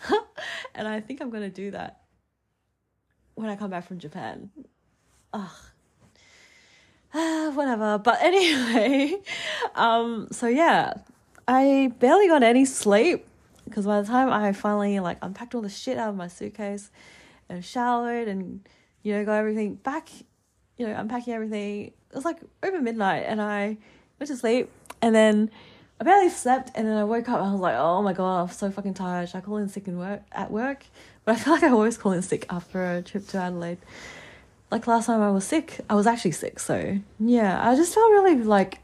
and 0.75 0.89
I 0.89 1.01
think 1.01 1.21
I'm 1.21 1.31
going 1.31 1.43
to 1.43 1.51
do 1.51 1.73
that 1.73 2.03
when 3.35 3.51
I 3.51 3.57
come 3.57 3.71
back 3.71 3.87
from 3.87 3.99
Japan. 3.99 4.51
Ugh, 5.33 5.51
whatever. 7.55 7.99
But 7.99 8.23
anyway, 8.23 9.17
um, 9.75 10.29
so 10.31 10.47
yeah, 10.47 10.95
I 11.49 11.93
barely 11.99 12.29
got 12.29 12.43
any 12.43 12.65
sleep 12.65 13.27
because 13.65 13.87
by 13.87 14.01
the 14.01 14.07
time 14.07 14.31
I 14.31 14.53
finally 14.53 15.01
like 15.01 15.19
unpacked 15.23 15.55
all 15.55 15.63
the 15.63 15.69
shit 15.69 15.99
out 15.99 16.11
of 16.11 16.17
my 16.17 16.29
suitcase 16.29 16.91
and 17.49 17.65
showered 17.65 18.29
and 18.29 18.67
you 19.03 19.15
know 19.15 19.25
got 19.25 19.35
everything 19.35 19.75
back, 19.75 20.09
you 20.77 20.87
know 20.87 20.95
unpacking 20.95 21.35
everything, 21.35 21.87
it 21.87 22.15
was 22.15 22.25
like 22.25 22.41
over 22.63 22.81
midnight 22.81 23.25
and 23.27 23.41
I 23.41 23.79
went 24.19 24.29
to 24.29 24.37
sleep 24.37 24.71
and 25.03 25.15
then 25.15 25.51
I 26.01 26.05
barely 26.05 26.29
slept 26.29 26.73
and 26.75 26.87
then 26.87 26.97
I 26.97 27.05
woke 27.05 27.29
up 27.29 27.39
and 27.39 27.49
I 27.49 27.53
was 27.53 27.61
like, 27.61 27.77
oh 27.77 28.03
my 28.03 28.13
god, 28.13 28.43
I'm 28.43 28.49
so 28.49 28.71
fucking 28.71 28.95
tired. 28.95 29.29
Should 29.29 29.39
I 29.39 29.41
call 29.41 29.57
in 29.57 29.69
sick 29.69 29.89
and 29.89 29.99
work 29.99 30.23
at 30.33 30.51
work? 30.51 30.85
But 31.25 31.37
I 31.37 31.39
feel 31.39 31.53
like 31.55 31.63
I 31.63 31.71
always 31.71 31.97
call 31.97 32.13
in 32.13 32.23
sick 32.23 32.45
after 32.51 32.97
a 32.97 33.03
trip 33.03 33.27
to 33.29 33.39
Adelaide 33.39 33.79
like 34.71 34.87
last 34.87 35.07
time 35.07 35.21
I 35.21 35.31
was 35.31 35.45
sick, 35.45 35.81
I 35.89 35.95
was 35.95 36.07
actually 36.07 36.33
sick. 36.33 36.59
So 36.59 36.99
yeah, 37.21 37.69
I 37.69 37.77
just 37.77 37.95
felt 37.95 38.11
really 38.11 38.37
like 38.43 38.81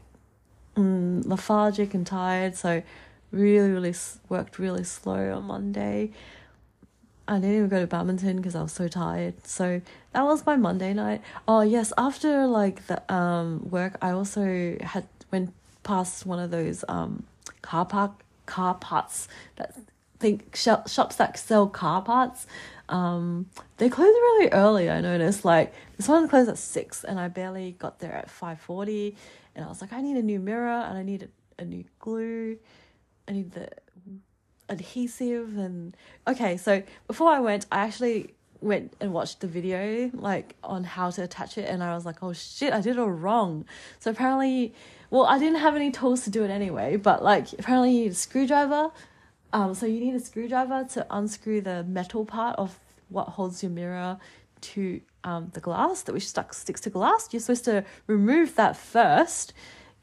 mm, 0.75 1.25
lethargic 1.25 1.93
and 1.93 2.05
tired. 2.05 2.55
So 2.55 2.83
really, 3.31 3.69
really 3.69 3.93
worked 4.29 4.59
really 4.59 4.83
slow 4.83 5.33
on 5.33 5.43
Monday. 5.43 6.11
I 7.27 7.35
didn't 7.35 7.55
even 7.55 7.69
go 7.69 7.79
to 7.79 7.87
badminton 7.87 8.37
because 8.37 8.55
I 8.55 8.61
was 8.61 8.73
so 8.73 8.87
tired. 8.87 9.45
So 9.45 9.81
that 10.11 10.23
was 10.23 10.45
my 10.45 10.55
Monday 10.55 10.93
night. 10.93 11.21
Oh 11.47 11.61
yes, 11.61 11.93
after 11.97 12.47
like 12.47 12.87
the 12.87 13.01
um 13.13 13.69
work, 13.69 13.97
I 14.01 14.11
also 14.11 14.77
had 14.81 15.07
went 15.31 15.53
past 15.83 16.25
one 16.25 16.39
of 16.39 16.51
those 16.51 16.83
um 16.87 17.23
car 17.61 17.85
park 17.85 18.23
car 18.45 18.75
parts 18.75 19.27
that 19.55 19.75
think 20.19 20.55
shops 20.55 21.15
that 21.15 21.37
sell 21.37 21.67
car 21.67 22.01
parts 22.01 22.47
um, 22.89 23.47
they 23.77 23.89
close 23.89 24.07
really 24.07 24.49
early. 24.49 24.89
I 24.89 25.01
noticed 25.01 25.45
like 25.45 25.73
this 25.97 26.07
one 26.07 26.27
closed 26.27 26.49
at 26.49 26.57
six, 26.57 27.03
and 27.03 27.19
I 27.19 27.27
barely 27.27 27.71
got 27.79 27.99
there 27.99 28.13
at 28.13 28.29
five 28.29 28.59
forty. 28.59 29.15
And 29.55 29.63
I 29.63 29.67
was 29.67 29.81
like, 29.81 29.93
I 29.93 30.01
need 30.01 30.17
a 30.17 30.23
new 30.23 30.39
mirror, 30.39 30.83
and 30.87 30.97
I 30.97 31.03
need 31.03 31.23
a, 31.23 31.61
a 31.61 31.65
new 31.65 31.85
glue. 31.99 32.57
I 33.27 33.31
need 33.31 33.51
the 33.51 33.69
adhesive, 34.69 35.57
and 35.57 35.95
okay. 36.27 36.57
So 36.57 36.83
before 37.07 37.29
I 37.29 37.39
went, 37.39 37.65
I 37.71 37.79
actually 37.79 38.33
went 38.61 38.95
and 39.01 39.11
watched 39.11 39.41
the 39.41 39.47
video 39.47 40.09
like 40.13 40.55
on 40.63 40.83
how 40.83 41.09
to 41.11 41.23
attach 41.23 41.57
it, 41.57 41.69
and 41.69 41.81
I 41.81 41.95
was 41.95 42.05
like, 42.05 42.21
oh 42.21 42.33
shit, 42.33 42.73
I 42.73 42.81
did 42.81 42.97
it 42.97 42.99
all 42.99 43.09
wrong. 43.09 43.65
So 43.99 44.11
apparently, 44.11 44.73
well, 45.09 45.25
I 45.25 45.39
didn't 45.39 45.59
have 45.59 45.75
any 45.75 45.89
tools 45.89 46.25
to 46.25 46.29
do 46.29 46.43
it 46.43 46.51
anyway, 46.51 46.97
but 46.97 47.23
like 47.23 47.53
apparently 47.53 47.91
you 47.95 48.03
need 48.03 48.11
a 48.11 48.15
screwdriver 48.15 48.91
um, 49.53 49.73
so 49.73 49.85
you 49.85 49.99
need 49.99 50.15
a 50.15 50.19
screwdriver 50.19 50.83
to 50.93 51.05
unscrew 51.09 51.61
the 51.61 51.83
metal 51.83 52.25
part 52.25 52.57
of 52.57 52.77
what 53.09 53.29
holds 53.29 53.63
your 53.63 53.71
mirror 53.71 54.17
to 54.61 54.99
um, 55.23 55.51
the 55.53 55.59
glass 55.59 56.01
that 56.03 56.13
which 56.13 56.27
stuck 56.27 56.53
sticks 56.53 56.81
to 56.81 56.89
glass. 56.89 57.29
You're 57.31 57.39
supposed 57.39 57.65
to 57.65 57.85
remove 58.07 58.55
that 58.55 58.75
first, 58.75 59.53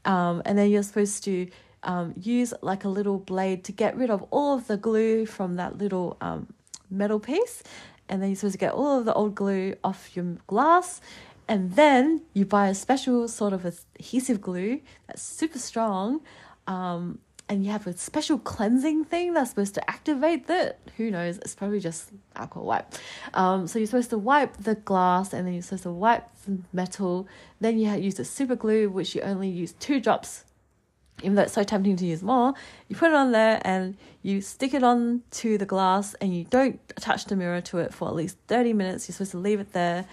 um, 0.05 0.43
and 0.47 0.57
then 0.57 0.71
you're 0.71 0.83
supposed 0.83 1.25
to 1.25 1.49
um, 1.83 2.15
use 2.17 2.55
like 2.63 2.85
a 2.85 2.89
little 2.89 3.19
blade 3.19 3.65
to 3.65 3.73
get 3.73 3.97
rid 3.97 4.11
of 4.11 4.25
all 4.31 4.55
of 4.57 4.67
the 4.67 4.77
glue 4.77 5.27
from 5.27 5.57
that 5.57 5.79
little 5.79 6.17
um, 6.21 6.47
metal 6.91 7.19
piece, 7.19 7.63
and 8.09 8.23
then 8.23 8.31
you're 8.31 8.37
supposed 8.37 8.55
to 8.55 8.59
get 8.59 8.73
all 8.73 8.99
of 9.01 9.05
the 9.05 9.15
old 9.15 9.35
glue 9.35 9.75
off 9.83 10.15
your 10.15 10.37
glass. 10.47 11.01
And 11.49 11.75
then 11.75 12.23
you 12.33 12.45
buy 12.45 12.69
a 12.69 12.75
special 12.77 13.27
sort 13.27 13.53
of 13.53 13.65
adhesive 13.65 14.41
glue 14.41 14.81
that's 15.09 15.23
super 15.23 15.59
strong, 15.59 16.21
um, 16.69 17.19
and 17.51 17.65
you 17.65 17.73
have 17.73 17.89
a 17.89 17.97
special 17.97 18.39
cleansing 18.39 19.05
thing 19.07 19.35
that's 19.35 19.51
supposed 19.51 19.75
to 19.75 19.91
activate 19.91 20.47
that. 20.47 20.79
Who 20.97 21.11
knows? 21.11 21.39
It's 21.39 21.57
probably 21.57 21.81
just 21.81 22.11
alcohol 22.37 22.65
wipe. 22.65 22.95
Um, 23.35 23.67
so 23.67 23.81
you're 23.81 23.87
supposed 23.87 24.11
to 24.11 24.19
wipe 24.19 24.57
the 24.57 24.77
glass 24.77 25.33
and 25.33 25.45
then 25.45 25.55
you're 25.55 25.63
supposed 25.65 25.83
to 25.83 25.91
wipe 25.91 26.29
the 26.47 26.59
metal. 26.73 27.27
Then 27.61 27.81
you 27.81 27.91
use 27.97 28.15
the 28.15 28.25
super 28.25 28.55
glue, 28.55 28.89
which 28.89 29.17
you 29.17 29.23
only 29.23 29.49
use 29.49 29.73
two 29.73 29.99
drops. 29.99 30.45
Even 31.25 31.35
though 31.35 31.43
it's 31.43 31.53
so 31.53 31.65
tempting 31.65 31.97
to 31.97 32.07
use 32.07 32.23
more, 32.23 32.55
you 32.87 32.95
put 32.95 33.11
it 33.11 33.17
on 33.17 33.33
there 33.33 33.61
and 33.65 33.97
you 34.23 34.41
stick 34.41 34.73
it 34.73 34.85
on 34.85 35.23
to 35.33 35.59
the 35.59 35.67
glass 35.67 36.15
and 36.15 36.33
you 36.33 36.45
don't 36.45 36.79
attach 36.97 37.25
the 37.25 37.35
mirror 37.35 37.61
to 37.63 37.79
it 37.79 37.93
for 37.93 38.07
at 38.07 38.15
least 38.15 38.39
30 38.47 38.75
minutes. 38.75 39.09
You're 39.09 39.15
supposed 39.15 39.33
to 39.33 39.39
leave 39.39 39.59
it 39.59 39.73
there. 39.73 40.07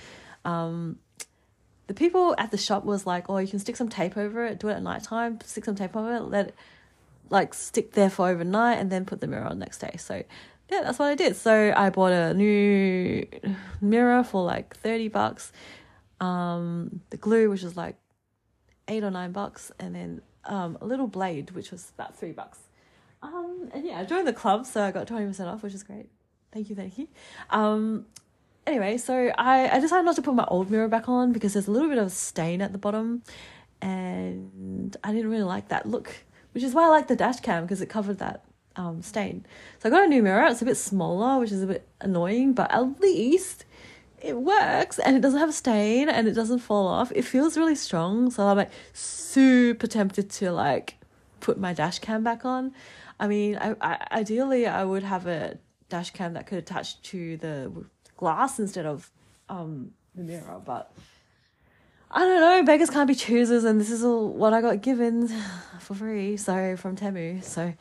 Um, 0.43 0.97
the 1.85 1.93
people 1.93 2.33
at 2.39 2.49
the 2.49 2.57
shop 2.57 2.83
was 2.83 3.05
like, 3.05 3.29
oh, 3.29 3.37
you 3.37 3.47
can 3.47 3.59
stick 3.59 3.75
some 3.75 3.89
tape 3.89 4.17
over 4.17 4.43
it, 4.43 4.59
do 4.59 4.69
it 4.69 4.73
at 4.73 4.81
night 4.81 5.03
time, 5.03 5.39
stick 5.45 5.65
some 5.65 5.75
tape 5.75 5.95
over 5.95 6.15
it, 6.15 6.21
let 6.21 6.47
it 6.47 6.55
like 7.29 7.53
stick 7.53 7.93
there 7.93 8.09
for 8.09 8.27
overnight 8.27 8.79
and 8.79 8.91
then 8.91 9.05
put 9.05 9.21
the 9.21 9.27
mirror 9.27 9.45
on 9.45 9.59
the 9.59 9.65
next 9.65 9.79
day. 9.79 9.95
So 9.97 10.23
yeah, 10.69 10.81
that's 10.83 10.99
what 10.99 11.07
I 11.07 11.15
did. 11.15 11.35
So 11.35 11.73
I 11.75 11.89
bought 11.89 12.11
a 12.11 12.33
new 12.33 13.25
mirror 13.81 14.23
for 14.23 14.43
like 14.43 14.75
30 14.77 15.07
bucks. 15.09 15.51
Um, 16.19 17.01
the 17.09 17.17
glue, 17.17 17.49
which 17.49 17.63
was 17.63 17.77
like 17.77 17.95
eight 18.87 19.03
or 19.03 19.11
nine 19.11 19.31
bucks, 19.31 19.71
and 19.79 19.93
then 19.93 20.21
um, 20.45 20.77
a 20.81 20.85
little 20.85 21.07
blade, 21.07 21.51
which 21.51 21.71
was 21.71 21.91
about 21.95 22.17
three 22.17 22.31
bucks. 22.31 22.59
Um, 23.21 23.69
and 23.73 23.85
yeah, 23.85 23.99
I 23.99 24.05
joined 24.05 24.27
the 24.27 24.33
club, 24.33 24.65
so 24.65 24.83
I 24.83 24.91
got 24.91 25.07
20% 25.07 25.45
off, 25.47 25.63
which 25.63 25.73
is 25.73 25.83
great. 25.83 26.09
Thank 26.51 26.69
you, 26.69 26.75
thank 26.75 26.97
you. 26.97 27.07
Um, 27.49 28.05
anyway, 28.65 28.97
so 28.97 29.31
I, 29.37 29.69
I 29.69 29.79
decided 29.79 30.05
not 30.05 30.15
to 30.15 30.21
put 30.21 30.33
my 30.33 30.45
old 30.45 30.71
mirror 30.71 30.87
back 30.87 31.07
on 31.09 31.33
because 31.33 31.53
there's 31.53 31.67
a 31.67 31.71
little 31.71 31.89
bit 31.89 31.97
of 31.97 32.11
stain 32.11 32.61
at 32.61 32.71
the 32.71 32.77
bottom, 32.77 33.23
and 33.81 34.97
I 35.03 35.11
didn't 35.11 35.29
really 35.29 35.43
like 35.43 35.69
that 35.69 35.85
look 35.85 36.15
which 36.57 36.63
is 36.63 36.73
why 36.73 36.85
I 36.85 36.87
like 36.87 37.05
the 37.05 37.15
dash 37.15 37.39
cam 37.41 37.65
because 37.65 37.83
it 37.83 37.85
covered 37.85 38.17
that 38.17 38.43
um, 38.77 39.03
stain. 39.03 39.45
So 39.77 39.89
I 39.89 39.91
got 39.91 40.05
a 40.05 40.07
new 40.07 40.23
mirror. 40.23 40.47
It's 40.47 40.63
a 40.63 40.65
bit 40.65 40.75
smaller, 40.75 41.39
which 41.39 41.51
is 41.51 41.61
a 41.61 41.67
bit 41.67 41.87
annoying, 42.01 42.53
but 42.53 42.71
at 42.71 42.99
least 42.99 43.65
it 44.23 44.35
works 44.37 44.97
and 44.97 45.15
it 45.15 45.19
doesn't 45.19 45.39
have 45.39 45.49
a 45.49 45.53
stain 45.53 46.09
and 46.09 46.27
it 46.27 46.31
doesn't 46.33 46.57
fall 46.57 46.87
off. 46.87 47.11
It 47.13 47.25
feels 47.25 47.57
really 47.57 47.75
strong, 47.75 48.31
so 48.31 48.47
I'm 48.47 48.57
like 48.57 48.71
super 48.93 49.85
tempted 49.85 50.31
to 50.31 50.51
like 50.51 50.95
put 51.41 51.59
my 51.59 51.73
dash 51.73 51.99
cam 51.99 52.23
back 52.23 52.43
on. 52.43 52.73
I 53.19 53.27
mean, 53.27 53.59
I, 53.61 53.75
I 53.79 54.07
ideally 54.13 54.65
I 54.65 54.83
would 54.83 55.03
have 55.03 55.27
a 55.27 55.59
dash 55.89 56.09
cam 56.09 56.33
that 56.33 56.47
could 56.47 56.57
attach 56.57 56.99
to 57.03 57.37
the 57.37 57.71
glass 58.15 58.57
instead 58.57 58.87
of 58.87 59.11
um 59.47 59.91
the 60.15 60.23
mirror, 60.23 60.59
but 60.65 60.91
I 62.09 62.19
don't 62.19 62.39
know, 62.39 62.63
beggars 62.63 62.89
can't 62.89 63.07
be 63.07 63.15
choosers, 63.15 63.65
and 63.65 63.81
this 63.81 63.91
is 63.91 64.01
all 64.01 64.29
what 64.29 64.53
I 64.53 64.61
got 64.61 64.81
given 64.81 65.27
for 65.79 65.93
free. 65.93 66.37
So 66.37 66.77
from 66.77 66.95
Temu. 66.95 67.43
So 67.43 67.73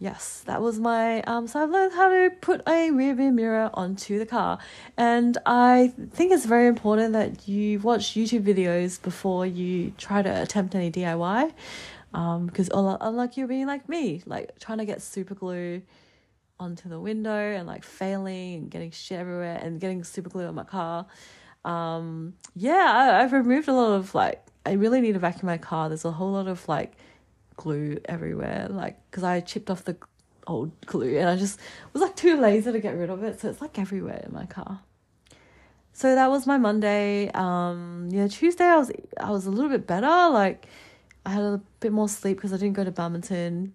yes, 0.00 0.42
that 0.46 0.60
was 0.60 0.80
my 0.80 1.22
um. 1.22 1.46
So 1.46 1.62
I've 1.62 1.70
learned 1.70 1.92
how 1.92 2.08
to 2.08 2.30
put 2.40 2.62
a 2.68 2.90
rear 2.90 3.14
view 3.14 3.30
mirror 3.30 3.70
onto 3.72 4.18
the 4.18 4.26
car, 4.26 4.58
and 4.96 5.38
I 5.46 5.92
think 6.12 6.32
it's 6.32 6.46
very 6.46 6.66
important 6.66 7.12
that 7.12 7.46
you 7.46 7.78
watch 7.78 8.14
YouTube 8.14 8.42
videos 8.42 9.00
before 9.00 9.46
you 9.46 9.92
try 9.96 10.20
to 10.20 10.42
attempt 10.42 10.74
any 10.74 10.90
DIY. 10.90 11.52
Um, 12.12 12.46
because 12.46 12.70
unlike 12.74 13.36
you 13.36 13.46
being 13.46 13.68
like 13.68 13.88
me, 13.88 14.20
like 14.26 14.58
trying 14.58 14.78
to 14.78 14.84
get 14.84 15.00
super 15.00 15.36
glue 15.36 15.80
onto 16.58 16.88
the 16.88 16.98
window 16.98 17.30
and 17.30 17.68
like 17.68 17.84
failing 17.84 18.54
and 18.54 18.70
getting 18.70 18.90
shit 18.90 19.20
everywhere 19.20 19.60
and 19.62 19.80
getting 19.80 20.02
super 20.02 20.28
glue 20.28 20.46
on 20.46 20.56
my 20.56 20.64
car 20.64 21.06
um 21.64 22.34
yeah 22.54 23.16
I, 23.18 23.22
i've 23.22 23.32
removed 23.32 23.68
a 23.68 23.72
lot 23.72 23.92
of 23.92 24.14
like 24.14 24.44
i 24.64 24.72
really 24.72 25.00
need 25.00 25.12
to 25.12 25.18
vacuum 25.18 25.46
my 25.46 25.58
car 25.58 25.88
there's 25.88 26.04
a 26.04 26.10
whole 26.10 26.32
lot 26.32 26.48
of 26.48 26.66
like 26.68 26.94
glue 27.56 27.98
everywhere 28.06 28.66
like 28.70 28.96
because 29.10 29.24
i 29.24 29.40
chipped 29.40 29.70
off 29.70 29.84
the 29.84 29.96
old 30.46 30.72
glue 30.86 31.18
and 31.18 31.28
i 31.28 31.36
just 31.36 31.60
was 31.92 32.02
like 32.02 32.16
too 32.16 32.40
lazy 32.40 32.72
to 32.72 32.80
get 32.80 32.96
rid 32.96 33.10
of 33.10 33.22
it 33.22 33.40
so 33.40 33.50
it's 33.50 33.60
like 33.60 33.78
everywhere 33.78 34.22
in 34.26 34.32
my 34.32 34.46
car 34.46 34.80
so 35.92 36.14
that 36.14 36.30
was 36.30 36.46
my 36.46 36.56
Monday. 36.56 37.30
Um, 37.34 38.08
yeah, 38.10 38.26
Tuesday 38.26 38.64
I 38.64 38.76
was 38.76 38.90
I 39.18 39.30
was 39.30 39.44
a 39.44 39.50
little 39.50 39.68
bit 39.68 39.86
better. 39.86 40.30
Like 40.30 40.66
I 41.26 41.30
had 41.30 41.42
a 41.42 41.60
bit 41.80 41.92
more 41.92 42.08
sleep 42.08 42.38
because 42.38 42.54
I 42.54 42.56
didn't 42.56 42.72
go 42.72 42.84
to 42.84 42.90
badminton. 42.90 43.74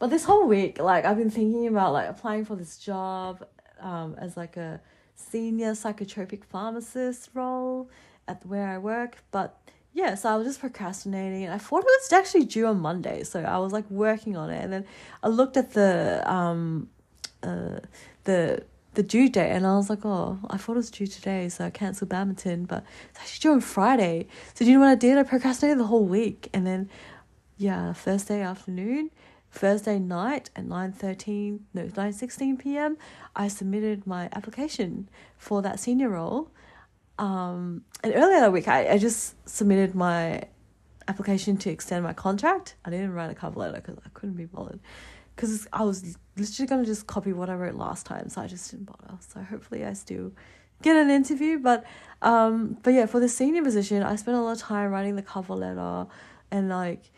But 0.00 0.10
this 0.10 0.24
whole 0.24 0.48
week, 0.48 0.80
like 0.80 1.04
I've 1.04 1.16
been 1.16 1.30
thinking 1.30 1.68
about 1.68 1.92
like 1.92 2.08
applying 2.08 2.44
for 2.44 2.56
this 2.56 2.78
job, 2.78 3.46
um, 3.80 4.16
as 4.18 4.36
like 4.36 4.56
a 4.56 4.80
senior 5.14 5.72
psychotropic 5.72 6.44
pharmacist 6.44 7.30
role 7.34 7.88
at 8.26 8.44
where 8.46 8.68
I 8.68 8.78
work. 8.78 9.18
But 9.30 9.58
yeah, 9.92 10.16
so 10.16 10.28
I 10.28 10.36
was 10.36 10.46
just 10.46 10.60
procrastinating, 10.60 11.44
and 11.44 11.54
I 11.54 11.58
thought 11.58 11.80
it 11.80 11.86
was 11.86 12.12
actually 12.12 12.44
due 12.44 12.66
on 12.66 12.80
Monday, 12.80 13.22
so 13.22 13.40
I 13.42 13.58
was 13.58 13.72
like 13.72 13.88
working 13.90 14.36
on 14.36 14.50
it, 14.50 14.62
and 14.62 14.72
then 14.72 14.84
I 15.22 15.28
looked 15.28 15.56
at 15.56 15.72
the 15.72 16.22
um, 16.30 16.88
uh, 17.42 17.78
the 18.24 18.64
the 18.94 19.02
due 19.02 19.28
date, 19.28 19.50
and 19.50 19.66
I 19.66 19.76
was 19.76 19.90
like, 19.90 20.04
oh, 20.04 20.38
I 20.50 20.56
thought 20.56 20.72
it 20.72 20.76
was 20.76 20.90
due 20.90 21.06
today, 21.06 21.48
so 21.48 21.64
I 21.64 21.70
canceled 21.70 22.10
badminton, 22.10 22.64
but 22.64 22.84
it's 23.10 23.20
actually 23.20 23.40
due 23.40 23.52
on 23.52 23.60
Friday. 23.60 24.26
So 24.54 24.64
do 24.64 24.70
you 24.70 24.78
know 24.78 24.84
what 24.84 24.90
I 24.90 24.94
did? 24.96 25.16
I 25.16 25.22
procrastinated 25.22 25.78
the 25.78 25.86
whole 25.86 26.04
week, 26.04 26.48
and 26.52 26.66
then 26.66 26.90
yeah, 27.56 27.92
Thursday 27.92 28.40
afternoon, 28.40 29.10
Thursday 29.60 29.98
night 29.98 30.50
at 30.56 30.64
nine 30.64 30.92
thirteen, 30.92 31.66
no 31.72 31.88
nine 31.96 32.12
sixteen 32.12 32.56
p.m. 32.56 32.96
I 33.36 33.46
submitted 33.48 34.06
my 34.06 34.28
application 34.38 35.08
for 35.38 35.62
that 35.62 35.76
senior 35.78 36.10
role 36.10 36.50
um, 37.18 37.84
and 38.02 38.12
earlier 38.14 38.40
that 38.40 38.52
week, 38.52 38.68
I, 38.68 38.90
I 38.90 38.98
just 38.98 39.48
submitted 39.48 39.94
my 39.94 40.42
application 41.06 41.56
to 41.58 41.70
extend 41.70 42.02
my 42.02 42.12
contract. 42.12 42.76
I 42.84 42.90
didn't 42.90 43.12
write 43.12 43.30
a 43.30 43.34
cover 43.34 43.60
letter 43.60 43.80
because 43.80 43.98
I 44.04 44.08
couldn't 44.14 44.36
be 44.36 44.46
bothered. 44.46 44.80
Because 45.34 45.66
I 45.72 45.82
was 45.82 46.16
literally 46.36 46.68
going 46.68 46.82
to 46.82 46.86
just 46.86 47.06
copy 47.06 47.32
what 47.32 47.50
I 47.50 47.54
wrote 47.54 47.74
last 47.74 48.06
time, 48.06 48.28
so 48.28 48.40
I 48.40 48.46
just 48.46 48.70
didn't 48.70 48.86
bother. 48.86 49.18
So 49.20 49.40
hopefully 49.42 49.84
I 49.84 49.92
still 49.92 50.32
get 50.82 50.96
an 50.96 51.10
interview. 51.10 51.58
But 51.58 51.84
um, 52.22 52.78
but 52.82 52.94
yeah, 52.94 53.06
for 53.06 53.20
the 53.20 53.28
senior 53.28 53.62
position, 53.62 54.02
I 54.02 54.16
spent 54.16 54.36
a 54.36 54.40
lot 54.40 54.52
of 54.52 54.58
time 54.58 54.90
writing 54.90 55.16
the 55.16 55.22
cover 55.22 55.54
letter 55.54 56.06
and 56.50 56.68
like 56.68 57.10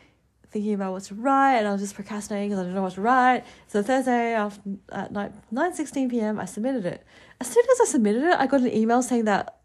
thinking 0.50 0.74
about 0.74 0.92
what 0.92 1.02
to 1.04 1.14
write, 1.14 1.58
and 1.58 1.68
I 1.68 1.72
was 1.72 1.80
just 1.80 1.94
procrastinating 1.94 2.48
because 2.48 2.60
I 2.60 2.62
didn't 2.62 2.74
know 2.74 2.82
what 2.82 2.94
to 2.94 3.00
write. 3.00 3.44
So 3.66 3.82
Thursday 3.82 4.34
after 4.34 4.60
at 4.92 5.12
night 5.12 5.32
nine 5.50 5.74
sixteen 5.74 6.08
p.m. 6.08 6.38
I 6.40 6.44
submitted 6.44 6.86
it. 6.86 7.04
As 7.40 7.48
soon 7.48 7.64
as 7.72 7.80
I 7.80 7.84
submitted 7.84 8.22
it, 8.24 8.38
I 8.38 8.46
got 8.46 8.60
an 8.60 8.72
email 8.72 9.02
saying 9.02 9.24
that 9.24 9.58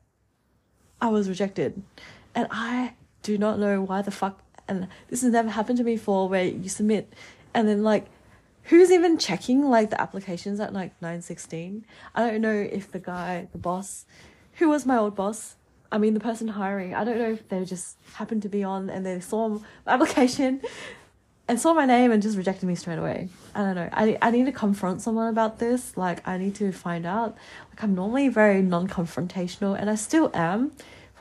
I 0.99 1.07
was 1.07 1.29
rejected. 1.29 1.81
And 2.33 2.47
I 2.49 2.93
do 3.23 3.37
not 3.37 3.59
know 3.59 3.81
why 3.81 4.01
the 4.01 4.11
fuck 4.11 4.41
and 4.67 4.87
this 5.09 5.21
has 5.21 5.31
never 5.31 5.49
happened 5.49 5.77
to 5.77 5.83
me 5.83 5.95
before 5.95 6.29
where 6.29 6.45
you 6.45 6.69
submit 6.69 7.13
and 7.53 7.67
then 7.67 7.83
like 7.83 8.05
who's 8.63 8.91
even 8.91 9.17
checking 9.17 9.63
like 9.69 9.89
the 9.89 9.99
applications 9.99 10.59
at 10.59 10.73
like 10.73 10.93
916 11.01 11.85
i 12.15 12.25
don't 12.25 12.41
know 12.41 12.67
if 12.71 12.91
the 12.91 12.99
guy 12.99 13.47
the 13.51 13.57
boss 13.57 14.05
who 14.53 14.69
was 14.69 14.85
my 14.85 14.97
old 14.97 15.15
boss 15.15 15.55
i 15.91 15.97
mean 15.97 16.13
the 16.13 16.19
person 16.19 16.47
hiring 16.47 16.93
i 16.93 17.03
don't 17.03 17.17
know 17.17 17.31
if 17.31 17.47
they 17.49 17.63
just 17.65 17.97
happened 18.13 18.41
to 18.41 18.49
be 18.49 18.63
on 18.63 18.89
and 18.89 19.05
they 19.05 19.19
saw 19.19 19.49
my 19.49 19.59
application 19.87 20.61
and 21.47 21.59
saw 21.59 21.73
my 21.73 21.85
name 21.85 22.11
and 22.11 22.21
just 22.21 22.37
rejected 22.37 22.65
me 22.65 22.75
straight 22.75 22.99
away 22.99 23.27
i 23.55 23.59
don't 23.59 23.75
know 23.75 23.89
i, 23.93 24.17
I 24.21 24.31
need 24.31 24.45
to 24.45 24.51
confront 24.51 25.01
someone 25.01 25.27
about 25.27 25.59
this 25.59 25.97
like 25.97 26.25
i 26.27 26.37
need 26.37 26.55
to 26.55 26.71
find 26.71 27.05
out 27.05 27.37
like 27.69 27.83
i'm 27.83 27.95
normally 27.95 28.29
very 28.29 28.61
non-confrontational 28.61 29.77
and 29.79 29.89
i 29.89 29.95
still 29.95 30.31
am 30.33 30.71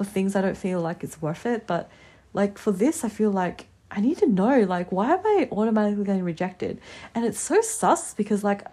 for 0.00 0.04
things 0.04 0.34
I 0.34 0.40
don't 0.40 0.56
feel 0.56 0.80
like 0.80 1.04
it's 1.04 1.20
worth 1.20 1.44
it. 1.44 1.66
But 1.66 1.90
like 2.32 2.56
for 2.56 2.72
this, 2.72 3.04
I 3.04 3.10
feel 3.10 3.30
like 3.30 3.66
I 3.90 4.00
need 4.00 4.16
to 4.18 4.26
know 4.26 4.60
like 4.60 4.90
why 4.90 5.12
am 5.12 5.20
I 5.22 5.46
automatically 5.52 6.04
getting 6.04 6.22
rejected? 6.22 6.80
And 7.14 7.26
it's 7.26 7.38
so 7.38 7.60
sus 7.60 8.14
because 8.14 8.42
like 8.42 8.64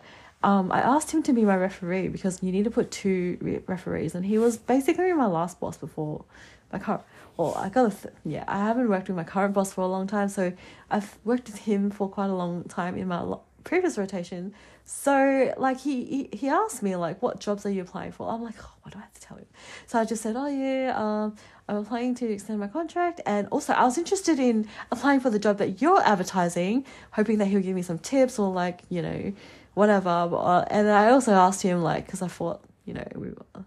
um, 0.44 0.72
I 0.72 0.82
asked 0.82 1.12
him 1.12 1.24
to 1.24 1.34
be 1.34 1.44
my 1.44 1.56
referee 1.56 2.10
because 2.10 2.42
you 2.44 2.52
need 2.52 2.66
to 2.66 2.72
put 2.72 2.92
two 2.92 3.38
re- 3.42 3.64
referees, 3.68 4.16
and 4.16 4.26
he 4.26 4.38
was 4.38 4.58
basically 4.58 5.12
my 5.14 5.26
last 5.26 5.60
boss 5.60 5.78
before 5.78 6.26
my 6.72 6.80
current. 6.80 7.04
Well, 7.38 7.56
I 7.56 7.70
got 7.70 7.92
th- 8.02 8.14
yeah, 8.26 8.44
I 8.48 8.60
haven't 8.60 8.90
worked 8.90 9.08
with 9.08 9.18
my 9.18 9.24
current 9.24 9.54
boss 9.54 9.74
for 9.74 9.82
a 9.82 9.88
long 9.88 10.08
time, 10.08 10.30
so 10.30 10.54
I've 10.90 11.18
worked 11.24 11.48
with 11.48 11.60
him 11.60 11.90
for 11.90 12.10
quite 12.10 12.30
a 12.30 12.36
long 12.36 12.64
time 12.66 12.96
in 12.98 13.08
my 13.08 13.22
lo- 13.22 13.42
previous 13.64 13.98
rotation. 13.98 14.54
So 14.86 15.54
like 15.58 15.80
he, 15.82 16.06
he 16.06 16.30
he 16.38 16.50
asked 16.50 16.82
me 16.82 16.96
like 16.96 17.22
what 17.22 17.40
jobs 17.40 17.66
are 17.66 17.70
you 17.70 17.82
applying 17.82 18.14
for? 18.14 18.30
I'm 18.30 18.42
like, 18.42 18.56
oh, 18.62 18.72
what 18.84 18.94
do 18.94 19.00
I 19.00 19.02
have 19.02 19.14
to 19.14 19.22
tell 19.22 19.38
him? 19.38 19.46
So 19.86 20.00
I 20.00 20.06
just 20.06 20.24
said, 20.24 20.36
oh 20.38 20.48
yeah, 20.48 20.94
um, 20.96 21.36
I'm 21.68 21.78
applying 21.78 22.16
to 22.16 22.32
extend 22.32 22.60
my 22.60 22.68
contract, 22.68 23.20
and 23.26 23.48
also 23.50 23.74
I 23.74 23.84
was 23.84 23.98
interested 23.98 24.40
in 24.40 24.68
applying 24.92 25.20
for 25.20 25.30
the 25.30 25.40
job 25.40 25.58
that 25.58 25.82
you're 25.82 26.02
advertising, 26.02 26.86
hoping 27.12 27.38
that 27.40 27.46
he'll 27.46 27.62
give 27.62 27.76
me 27.76 27.82
some 27.82 28.00
tips 28.00 28.40
or 28.40 28.52
like 28.52 28.84
you 28.90 29.02
know, 29.02 29.34
whatever. 29.78 30.10
Uh, 30.10 30.66
and 30.72 30.90
I 30.90 31.12
also 31.12 31.34
asked 31.34 31.62
him 31.62 31.84
like 31.84 32.06
because 32.06 32.22
I 32.22 32.28
thought 32.28 32.64
you 32.86 32.94
know 32.96 33.08
we 33.16 33.30
were 33.30 33.64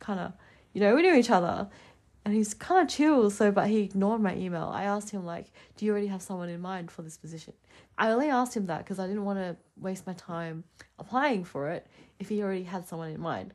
kind 0.00 0.18
of 0.18 0.32
you 0.72 0.80
know 0.80 0.94
we 0.94 1.02
knew 1.02 1.14
each 1.14 1.30
other, 1.30 1.68
and 2.24 2.34
he's 2.34 2.54
kind 2.54 2.82
of 2.82 2.92
chill. 2.92 3.30
So 3.30 3.52
but 3.52 3.68
he 3.68 3.80
ignored 3.82 4.22
my 4.22 4.34
email. 4.34 4.70
I 4.72 4.84
asked 4.84 5.10
him 5.10 5.24
like, 5.26 5.52
do 5.76 5.84
you 5.84 5.92
already 5.92 6.06
have 6.06 6.22
someone 6.22 6.48
in 6.48 6.60
mind 6.60 6.90
for 6.90 7.02
this 7.02 7.18
position? 7.18 7.52
I 7.98 8.10
only 8.10 8.30
asked 8.30 8.56
him 8.56 8.66
that 8.66 8.78
because 8.78 8.98
I 8.98 9.06
didn't 9.06 9.24
want 9.24 9.38
to 9.38 9.56
waste 9.76 10.06
my 10.06 10.14
time 10.14 10.64
applying 10.98 11.44
for 11.44 11.68
it 11.70 11.86
if 12.18 12.28
he 12.28 12.42
already 12.42 12.64
had 12.64 12.88
someone 12.88 13.10
in 13.10 13.20
mind. 13.20 13.52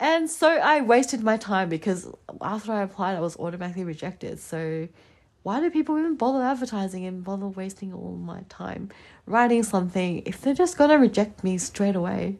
And 0.00 0.30
so 0.30 0.48
I 0.48 0.80
wasted 0.80 1.22
my 1.22 1.36
time 1.36 1.68
because 1.68 2.10
after 2.40 2.72
I 2.72 2.82
applied, 2.82 3.16
I 3.16 3.20
was 3.20 3.36
automatically 3.36 3.84
rejected. 3.84 4.40
So 4.40 4.88
why 5.42 5.60
do 5.60 5.70
people 5.70 5.98
even 5.98 6.16
bother 6.16 6.42
advertising 6.42 7.06
and 7.06 7.24
bother 7.24 7.46
wasting 7.46 7.92
all 7.92 8.12
my 8.16 8.42
time 8.48 8.90
writing 9.26 9.62
something 9.62 10.22
if 10.26 10.40
they're 10.40 10.54
just 10.54 10.76
gonna 10.76 10.98
reject 10.98 11.42
me 11.42 11.58
straight 11.58 11.96
away? 11.96 12.36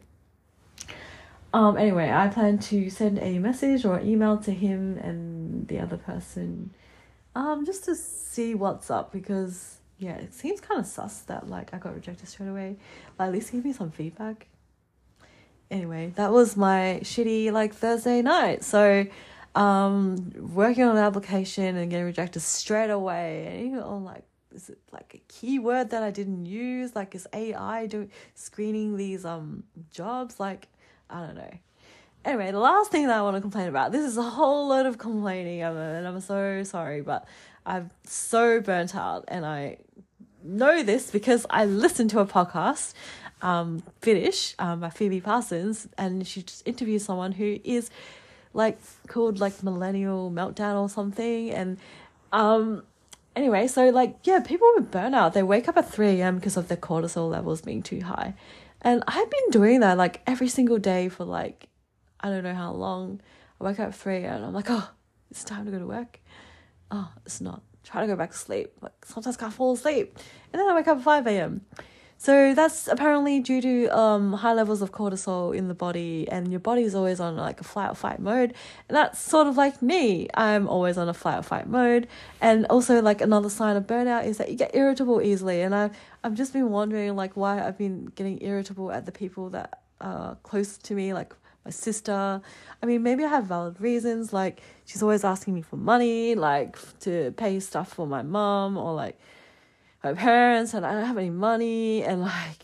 Um, 1.53 1.77
anyway, 1.77 2.09
I 2.11 2.27
plan 2.29 2.59
to 2.59 2.89
send 2.89 3.19
a 3.19 3.37
message 3.39 3.83
or 3.83 3.99
email 3.99 4.37
to 4.37 4.51
him 4.51 4.97
and 4.97 5.67
the 5.67 5.79
other 5.79 5.97
person 5.97 6.71
um, 7.35 7.65
just 7.65 7.85
to 7.85 7.95
see 7.95 8.55
what's 8.55 8.89
up 8.89 9.11
because 9.11 9.77
yeah, 9.97 10.15
it 10.15 10.33
seems 10.33 10.59
kind 10.59 10.79
of 10.79 10.87
sus 10.87 11.19
that 11.21 11.47
like 11.47 11.73
I 11.73 11.77
got 11.77 11.93
rejected 11.93 12.27
straight 12.27 12.49
away. 12.49 12.77
Like, 13.19 13.27
at 13.27 13.33
least 13.33 13.51
give 13.51 13.63
me 13.63 13.71
some 13.71 13.91
feedback. 13.91 14.47
Anyway, 15.69 16.11
that 16.15 16.31
was 16.31 16.57
my 16.57 16.99
shitty 17.03 17.51
like 17.51 17.73
Thursday 17.73 18.21
night. 18.21 18.63
So, 18.63 19.05
um, 19.55 20.31
working 20.53 20.83
on 20.83 20.97
an 20.97 21.03
application 21.03 21.75
and 21.75 21.89
getting 21.89 22.05
rejected 22.05 22.41
straight 22.41 22.89
away, 22.89 23.47
and 23.47 23.67
even 23.67 23.79
on 23.79 24.03
like 24.03 24.23
is 24.53 24.69
it 24.69 24.79
like 24.91 25.13
a 25.15 25.21
keyword 25.27 25.91
that 25.91 26.03
I 26.03 26.11
didn't 26.11 26.45
use? 26.45 26.95
Like 26.95 27.15
is 27.15 27.27
AI 27.33 27.87
doing 27.87 28.11
screening 28.35 28.97
these 28.97 29.25
um 29.25 29.63
jobs? 29.91 30.39
Like 30.39 30.67
I 31.09 31.25
don't 31.25 31.35
know. 31.35 31.53
Anyway, 32.23 32.51
the 32.51 32.59
last 32.59 32.91
thing 32.91 33.07
that 33.07 33.17
I 33.17 33.21
want 33.23 33.35
to 33.35 33.41
complain 33.41 33.67
about. 33.67 33.91
This 33.91 34.05
is 34.05 34.15
a 34.15 34.21
whole 34.21 34.67
load 34.67 34.85
of 34.85 34.97
complaining, 34.97 35.63
and 35.63 36.07
I'm 36.07 36.19
so 36.21 36.63
sorry, 36.63 37.01
but 37.01 37.25
I'm 37.65 37.89
so 38.05 38.61
burnt 38.61 38.95
out, 38.95 39.25
and 39.27 39.43
I 39.43 39.77
know 40.43 40.83
this 40.83 41.09
because 41.09 41.45
I 41.49 41.65
listened 41.65 42.11
to 42.11 42.19
a 42.19 42.25
podcast, 42.25 42.93
um, 43.41 43.81
Finish, 44.01 44.53
um, 44.59 44.81
by 44.81 44.91
Phoebe 44.91 45.19
Parsons, 45.19 45.87
and 45.97 46.27
she 46.27 46.43
just 46.43 46.67
interviewed 46.67 47.01
someone 47.01 47.31
who 47.31 47.59
is 47.63 47.89
like 48.53 48.79
called 49.07 49.39
like 49.39 49.63
Millennial 49.63 50.31
Meltdown 50.31 50.81
or 50.81 50.89
something, 50.89 51.51
and 51.51 51.77
um, 52.31 52.83
anyway, 53.35 53.67
so 53.67 53.89
like 53.89 54.17
yeah, 54.23 54.39
people 54.39 54.71
with 54.75 54.91
burnout 54.91 55.33
they 55.33 55.43
wake 55.43 55.67
up 55.67 55.77
at 55.77 55.91
three 55.91 56.21
a.m. 56.21 56.35
because 56.35 56.57
of 56.57 56.67
their 56.67 56.77
cortisol 56.77 57.29
levels 57.29 57.61
being 57.61 57.81
too 57.81 58.01
high, 58.01 58.33
and 58.81 59.03
I've 59.07 59.29
been 59.29 59.49
doing 59.51 59.79
that 59.81 59.97
like 59.97 60.21
every 60.27 60.47
single 60.47 60.79
day 60.79 61.09
for 61.09 61.25
like 61.25 61.67
I 62.19 62.29
don't 62.29 62.43
know 62.43 62.55
how 62.55 62.71
long. 62.71 63.21
I 63.59 63.63
wake 63.63 63.79
up 63.79 63.89
at 63.89 63.95
three 63.95 64.23
and 64.23 64.43
I'm 64.43 64.53
like, 64.53 64.71
oh, 64.71 64.89
it's 65.29 65.43
time 65.43 65.65
to 65.65 65.71
go 65.71 65.77
to 65.77 65.85
work 65.85 66.19
oh, 66.91 67.09
it's 67.25 67.41
not. 67.41 67.63
Try 67.83 68.01
to 68.01 68.07
go 68.07 68.15
back 68.15 68.31
to 68.31 68.37
sleep. 68.37 68.73
Like 68.81 69.05
sometimes 69.05 69.37
I 69.37 69.39
can't 69.39 69.53
fall 69.53 69.73
asleep. 69.73 70.17
And 70.53 70.59
then 70.59 70.69
I 70.69 70.75
wake 70.75 70.87
up 70.87 70.97
at 70.99 71.03
5 71.03 71.27
a.m. 71.27 71.61
So 72.21 72.53
that's 72.53 72.87
apparently 72.87 73.39
due 73.39 73.61
to 73.63 73.87
um, 73.97 74.33
high 74.33 74.53
levels 74.53 74.83
of 74.83 74.91
cortisol 74.91 75.55
in 75.55 75.69
the 75.69 75.73
body, 75.73 76.27
and 76.29 76.51
your 76.51 76.59
body 76.59 76.83
is 76.83 76.93
always 76.93 77.19
on 77.19 77.35
like 77.35 77.59
a 77.59 77.63
flight 77.63 77.89
or 77.89 77.95
fight 77.95 78.19
mode. 78.19 78.53
And 78.87 78.95
that's 78.95 79.19
sort 79.19 79.47
of 79.47 79.57
like 79.57 79.81
me. 79.81 80.27
I'm 80.35 80.67
always 80.67 80.99
on 80.99 81.09
a 81.09 81.15
flight 81.15 81.39
or 81.39 81.41
fight 81.41 81.67
mode. 81.67 82.07
And 82.39 82.67
also, 82.67 83.01
like 83.01 83.21
another 83.21 83.49
sign 83.49 83.75
of 83.75 83.87
burnout 83.87 84.25
is 84.25 84.37
that 84.37 84.51
you 84.51 84.55
get 84.55 84.75
irritable 84.75 85.19
easily. 85.23 85.61
And 85.61 85.73
I've 85.73 85.97
I've 86.23 86.35
just 86.35 86.53
been 86.53 86.69
wondering 86.69 87.15
like 87.15 87.35
why 87.35 87.59
I've 87.59 87.79
been 87.79 88.11
getting 88.13 88.39
irritable 88.43 88.91
at 88.91 89.07
the 89.07 89.11
people 89.11 89.49
that 89.49 89.81
are 89.99 90.37
close 90.43 90.77
to 90.77 90.93
me, 90.93 91.15
like 91.15 91.33
my 91.65 91.71
sister. 91.71 92.39
I 92.83 92.85
mean, 92.85 93.01
maybe 93.01 93.25
I 93.25 93.29
have 93.29 93.45
valid 93.45 93.81
reasons. 93.81 94.31
Like, 94.31 94.61
she's 94.85 95.01
always 95.01 95.23
asking 95.23 95.55
me 95.55 95.63
for 95.63 95.77
money, 95.77 96.35
like 96.35 96.77
to 96.99 97.31
pay 97.31 97.59
stuff 97.59 97.91
for 97.91 98.05
my 98.05 98.21
mom 98.21 98.77
or 98.77 98.93
like 98.93 99.19
my 100.03 100.13
parents, 100.13 100.73
and 100.73 100.85
I 100.85 100.93
don't 100.93 101.05
have 101.05 101.17
any 101.17 101.29
money. 101.29 102.03
And 102.03 102.21
like, 102.21 102.63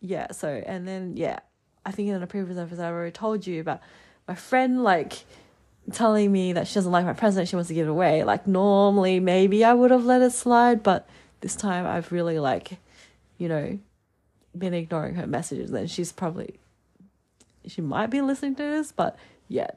yeah, 0.00 0.32
so, 0.32 0.48
and 0.48 0.86
then, 0.86 1.16
yeah, 1.16 1.40
I 1.84 1.92
think 1.92 2.08
in 2.08 2.22
a 2.22 2.26
previous 2.26 2.58
episode, 2.58 2.82
I 2.82 2.90
already 2.90 3.12
told 3.12 3.46
you 3.46 3.60
about 3.60 3.80
my 4.28 4.34
friend, 4.34 4.82
like, 4.82 5.24
telling 5.92 6.32
me 6.32 6.52
that 6.52 6.66
she 6.66 6.74
doesn't 6.74 6.92
like 6.92 7.04
my 7.04 7.12
present, 7.12 7.48
she 7.48 7.56
wants 7.56 7.68
to 7.68 7.74
give 7.74 7.86
it 7.86 7.90
away. 7.90 8.24
Like, 8.24 8.46
normally, 8.46 9.20
maybe 9.20 9.64
I 9.64 9.72
would 9.72 9.90
have 9.90 10.04
let 10.04 10.22
it 10.22 10.32
slide, 10.32 10.82
but 10.82 11.08
this 11.40 11.56
time 11.56 11.86
I've 11.86 12.10
really, 12.12 12.38
like, 12.38 12.78
you 13.38 13.48
know, 13.48 13.78
been 14.56 14.74
ignoring 14.74 15.14
her 15.16 15.26
messages, 15.26 15.70
and 15.70 15.90
she's 15.90 16.12
probably 16.12 16.58
she 17.66 17.80
might 17.80 18.10
be 18.10 18.20
listening 18.20 18.54
to 18.54 18.62
this, 18.62 18.92
but 18.92 19.18
yeah, 19.48 19.70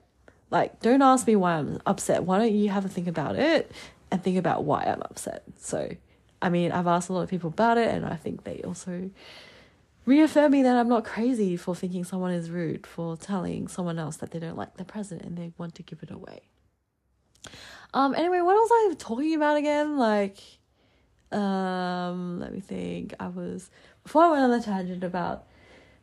Like, 0.52 0.80
don't 0.82 1.02
ask 1.02 1.28
me 1.28 1.36
why 1.36 1.54
I'm 1.54 1.80
upset. 1.86 2.24
Why 2.24 2.40
don't 2.40 2.54
you 2.54 2.70
have 2.70 2.86
a 2.86 2.90
think 2.90 3.08
about 3.08 3.36
it 3.36 3.72
and 4.12 4.24
think 4.24 4.38
about 4.38 4.64
why 4.64 4.84
I'm 4.84 5.02
upset? 5.04 5.44
So, 5.58 5.96
I 6.42 6.50
mean, 6.50 6.72
I've 6.72 6.88
asked 6.88 7.10
a 7.10 7.14
lot 7.14 7.22
of 7.22 7.30
people 7.30 7.50
about 7.50 7.78
it, 7.78 7.94
and 7.94 8.06
I 8.06 8.16
think 8.16 8.44
they 8.44 8.62
also 8.62 9.10
reaffirm 10.06 10.52
me 10.52 10.64
that 10.64 10.76
I'm 10.76 10.90
not 10.90 11.04
crazy 11.06 11.58
for 11.58 11.76
thinking 11.76 12.04
someone 12.04 12.32
is 12.32 12.50
rude, 12.50 12.88
for 12.88 13.18
telling 13.18 13.68
someone 13.68 14.00
else 14.00 14.18
that 14.18 14.32
they 14.32 14.40
don't 14.40 14.58
like 14.58 14.78
the 14.78 14.86
present 14.86 15.22
and 15.22 15.38
they 15.38 15.52
want 15.58 15.76
to 15.76 15.84
give 15.84 16.02
it 16.02 16.12
away. 16.12 16.42
Um, 17.94 18.14
anyway, 18.16 18.42
what 18.42 18.56
was 18.56 18.70
I 18.72 18.96
talking 18.98 19.36
about 19.36 19.58
again? 19.58 19.98
Like, 19.98 20.38
um, 21.32 22.40
let 22.40 22.54
me 22.54 22.60
think. 22.60 23.14
I 23.20 23.28
was, 23.28 23.70
before 24.04 24.24
I 24.24 24.32
went 24.32 24.44
on 24.44 24.52
the 24.52 24.62
tangent 24.62 25.04
about 25.04 25.46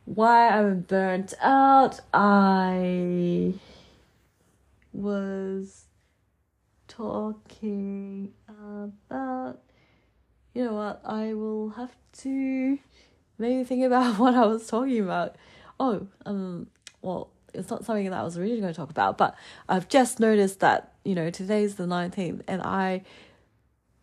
why 0.05 0.49
I'm 0.49 0.81
burnt 0.81 1.33
out, 1.41 1.99
I 2.13 3.53
was 4.93 5.85
talking 6.87 8.33
about 8.47 9.66
you 10.57 10.65
know 10.65 10.73
what 10.73 10.99
I 11.05 11.35
will 11.35 11.69
have 11.69 11.95
to 12.23 12.79
maybe 13.37 13.63
think 13.63 13.83
about 13.85 14.17
what 14.19 14.33
I 14.33 14.47
was 14.47 14.65
talking 14.65 14.99
about. 14.99 15.35
Oh, 15.79 16.07
um 16.25 16.67
well 17.03 17.29
it's 17.53 17.69
not 17.69 17.85
something 17.85 18.09
that 18.09 18.19
I 18.19 18.23
was 18.23 18.37
really 18.37 18.59
going 18.59 18.73
to 18.73 18.77
talk 18.77 18.89
about, 18.89 19.17
but 19.17 19.35
I've 19.69 19.87
just 19.87 20.19
noticed 20.19 20.59
that, 20.59 20.93
you 21.05 21.15
know, 21.15 21.29
today's 21.29 21.75
the 21.75 21.85
19th 21.85 22.41
and 22.47 22.63
I 22.63 23.03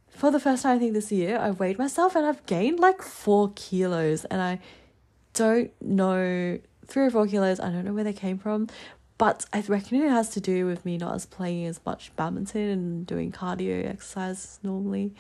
for 0.09 0.31
the 0.31 0.39
first 0.39 0.63
time 0.63 0.77
I 0.77 0.79
think 0.79 0.93
this 0.93 1.11
year 1.11 1.39
I 1.39 1.51
weighed 1.51 1.77
myself 1.77 2.15
and 2.15 2.25
I've 2.25 2.47
gained 2.47 2.79
like 2.79 3.03
four 3.03 3.53
kilos 3.57 4.25
and 4.27 4.41
I 4.41 4.61
don't 5.33 5.73
know 5.83 6.61
three 6.87 7.07
or 7.07 7.11
four 7.11 7.27
kilos, 7.27 7.59
I 7.59 7.71
don't 7.71 7.85
know 7.85 7.93
where 7.93 8.05
they 8.05 8.13
came 8.13 8.39
from, 8.39 8.69
but 9.19 9.45
I 9.53 9.61
reckon 9.63 10.01
it 10.01 10.09
has 10.09 10.29
to 10.31 10.41
do 10.41 10.67
with 10.67 10.85
me 10.85 10.99
not 10.99 11.17
as 11.17 11.27
playing 11.27 11.67
as 11.67 11.81
much 11.85 12.15
badminton 12.15 12.69
and 12.69 13.07
doing 13.07 13.33
cardio 13.33 13.85
exercise 13.89 14.61
normally. 14.63 15.15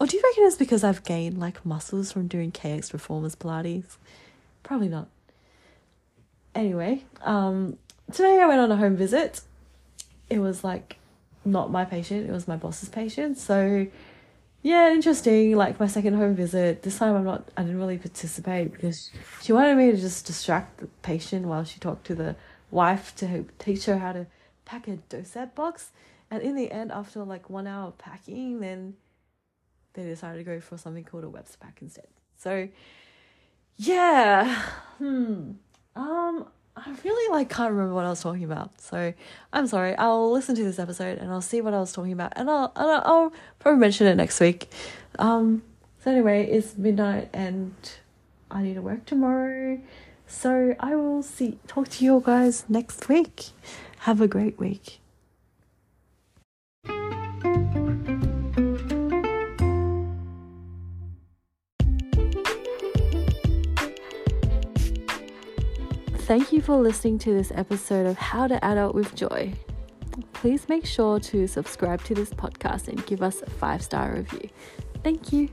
Or 0.00 0.06
do 0.06 0.16
you 0.16 0.22
reckon 0.24 0.44
it's 0.44 0.56
because 0.56 0.82
I've 0.82 1.04
gained 1.04 1.38
like 1.38 1.64
muscles 1.64 2.10
from 2.10 2.26
doing 2.26 2.50
KX 2.50 2.90
Performance 2.90 3.36
Pilates? 3.36 3.98
Probably 4.62 4.88
not. 4.88 5.08
Anyway, 6.54 7.04
um, 7.22 7.76
today 8.10 8.40
I 8.40 8.48
went 8.48 8.60
on 8.60 8.72
a 8.72 8.76
home 8.76 8.96
visit. 8.96 9.42
It 10.30 10.38
was 10.38 10.64
like 10.64 10.96
not 11.44 11.70
my 11.70 11.84
patient, 11.84 12.28
it 12.28 12.32
was 12.32 12.48
my 12.48 12.56
boss's 12.56 12.88
patient. 12.88 13.36
So 13.36 13.86
yeah, 14.62 14.90
interesting. 14.90 15.54
Like 15.54 15.78
my 15.78 15.86
second 15.86 16.14
home 16.14 16.34
visit. 16.34 16.82
This 16.82 16.96
time 16.96 17.14
I'm 17.14 17.24
not 17.24 17.50
I 17.54 17.62
didn't 17.62 17.78
really 17.78 17.98
participate 17.98 18.72
because 18.72 19.10
she 19.42 19.52
wanted 19.52 19.76
me 19.76 19.90
to 19.90 19.98
just 19.98 20.24
distract 20.24 20.78
the 20.78 20.86
patient 21.02 21.46
while 21.46 21.64
she 21.64 21.78
talked 21.78 22.06
to 22.06 22.14
the 22.14 22.36
wife 22.70 23.14
to 23.16 23.44
teach 23.58 23.84
her 23.84 23.98
how 23.98 24.12
to 24.12 24.26
pack 24.64 24.88
a 24.88 24.96
dosette 24.96 25.54
box. 25.54 25.90
And 26.30 26.42
in 26.42 26.56
the 26.56 26.70
end, 26.72 26.90
after 26.90 27.22
like 27.22 27.50
one 27.50 27.66
hour 27.66 27.88
of 27.88 27.98
packing, 27.98 28.60
then 28.60 28.94
they 30.02 30.08
decided 30.10 30.38
to 30.38 30.44
go 30.44 30.60
for 30.60 30.76
something 30.76 31.04
called 31.04 31.24
a 31.24 31.28
Webster 31.28 31.58
pack 31.58 31.78
instead. 31.80 32.06
So, 32.36 32.68
yeah, 33.76 34.62
hmm, 34.98 35.52
um, 35.96 36.46
I 36.76 36.94
really 37.04 37.32
like 37.32 37.50
can't 37.50 37.70
remember 37.70 37.94
what 37.94 38.04
I 38.04 38.10
was 38.10 38.22
talking 38.22 38.44
about. 38.44 38.80
So 38.80 39.12
I'm 39.52 39.66
sorry. 39.66 39.94
I'll 39.96 40.32
listen 40.32 40.54
to 40.56 40.64
this 40.64 40.78
episode 40.78 41.18
and 41.18 41.30
I'll 41.30 41.42
see 41.42 41.60
what 41.60 41.74
I 41.74 41.80
was 41.80 41.92
talking 41.92 42.12
about, 42.12 42.32
and 42.36 42.48
I'll 42.48 42.72
I'll, 42.76 43.02
I'll 43.04 43.32
probably 43.58 43.80
mention 43.80 44.06
it 44.06 44.14
next 44.14 44.40
week. 44.40 44.70
Um, 45.18 45.62
so 46.02 46.10
anyway, 46.10 46.46
it's 46.46 46.78
midnight 46.78 47.28
and 47.32 47.74
I 48.50 48.62
need 48.62 48.74
to 48.74 48.82
work 48.82 49.04
tomorrow. 49.04 49.80
So 50.26 50.74
I 50.80 50.94
will 50.96 51.22
see 51.22 51.58
talk 51.66 51.88
to 51.88 52.04
you 52.04 52.22
guys 52.24 52.64
next 52.68 53.08
week. 53.08 53.46
Have 54.00 54.20
a 54.20 54.28
great 54.28 54.58
week. 54.58 54.99
Thank 66.30 66.52
you 66.52 66.62
for 66.62 66.76
listening 66.76 67.18
to 67.26 67.34
this 67.34 67.50
episode 67.56 68.06
of 68.06 68.16
How 68.16 68.46
to 68.46 68.64
Adult 68.64 68.94
with 68.94 69.16
Joy. 69.16 69.52
Please 70.32 70.68
make 70.68 70.86
sure 70.86 71.18
to 71.18 71.48
subscribe 71.48 72.04
to 72.04 72.14
this 72.14 72.30
podcast 72.30 72.86
and 72.86 73.04
give 73.04 73.20
us 73.20 73.42
a 73.42 73.50
five 73.50 73.82
star 73.82 74.12
review. 74.12 74.48
Thank 75.02 75.32
you. 75.32 75.48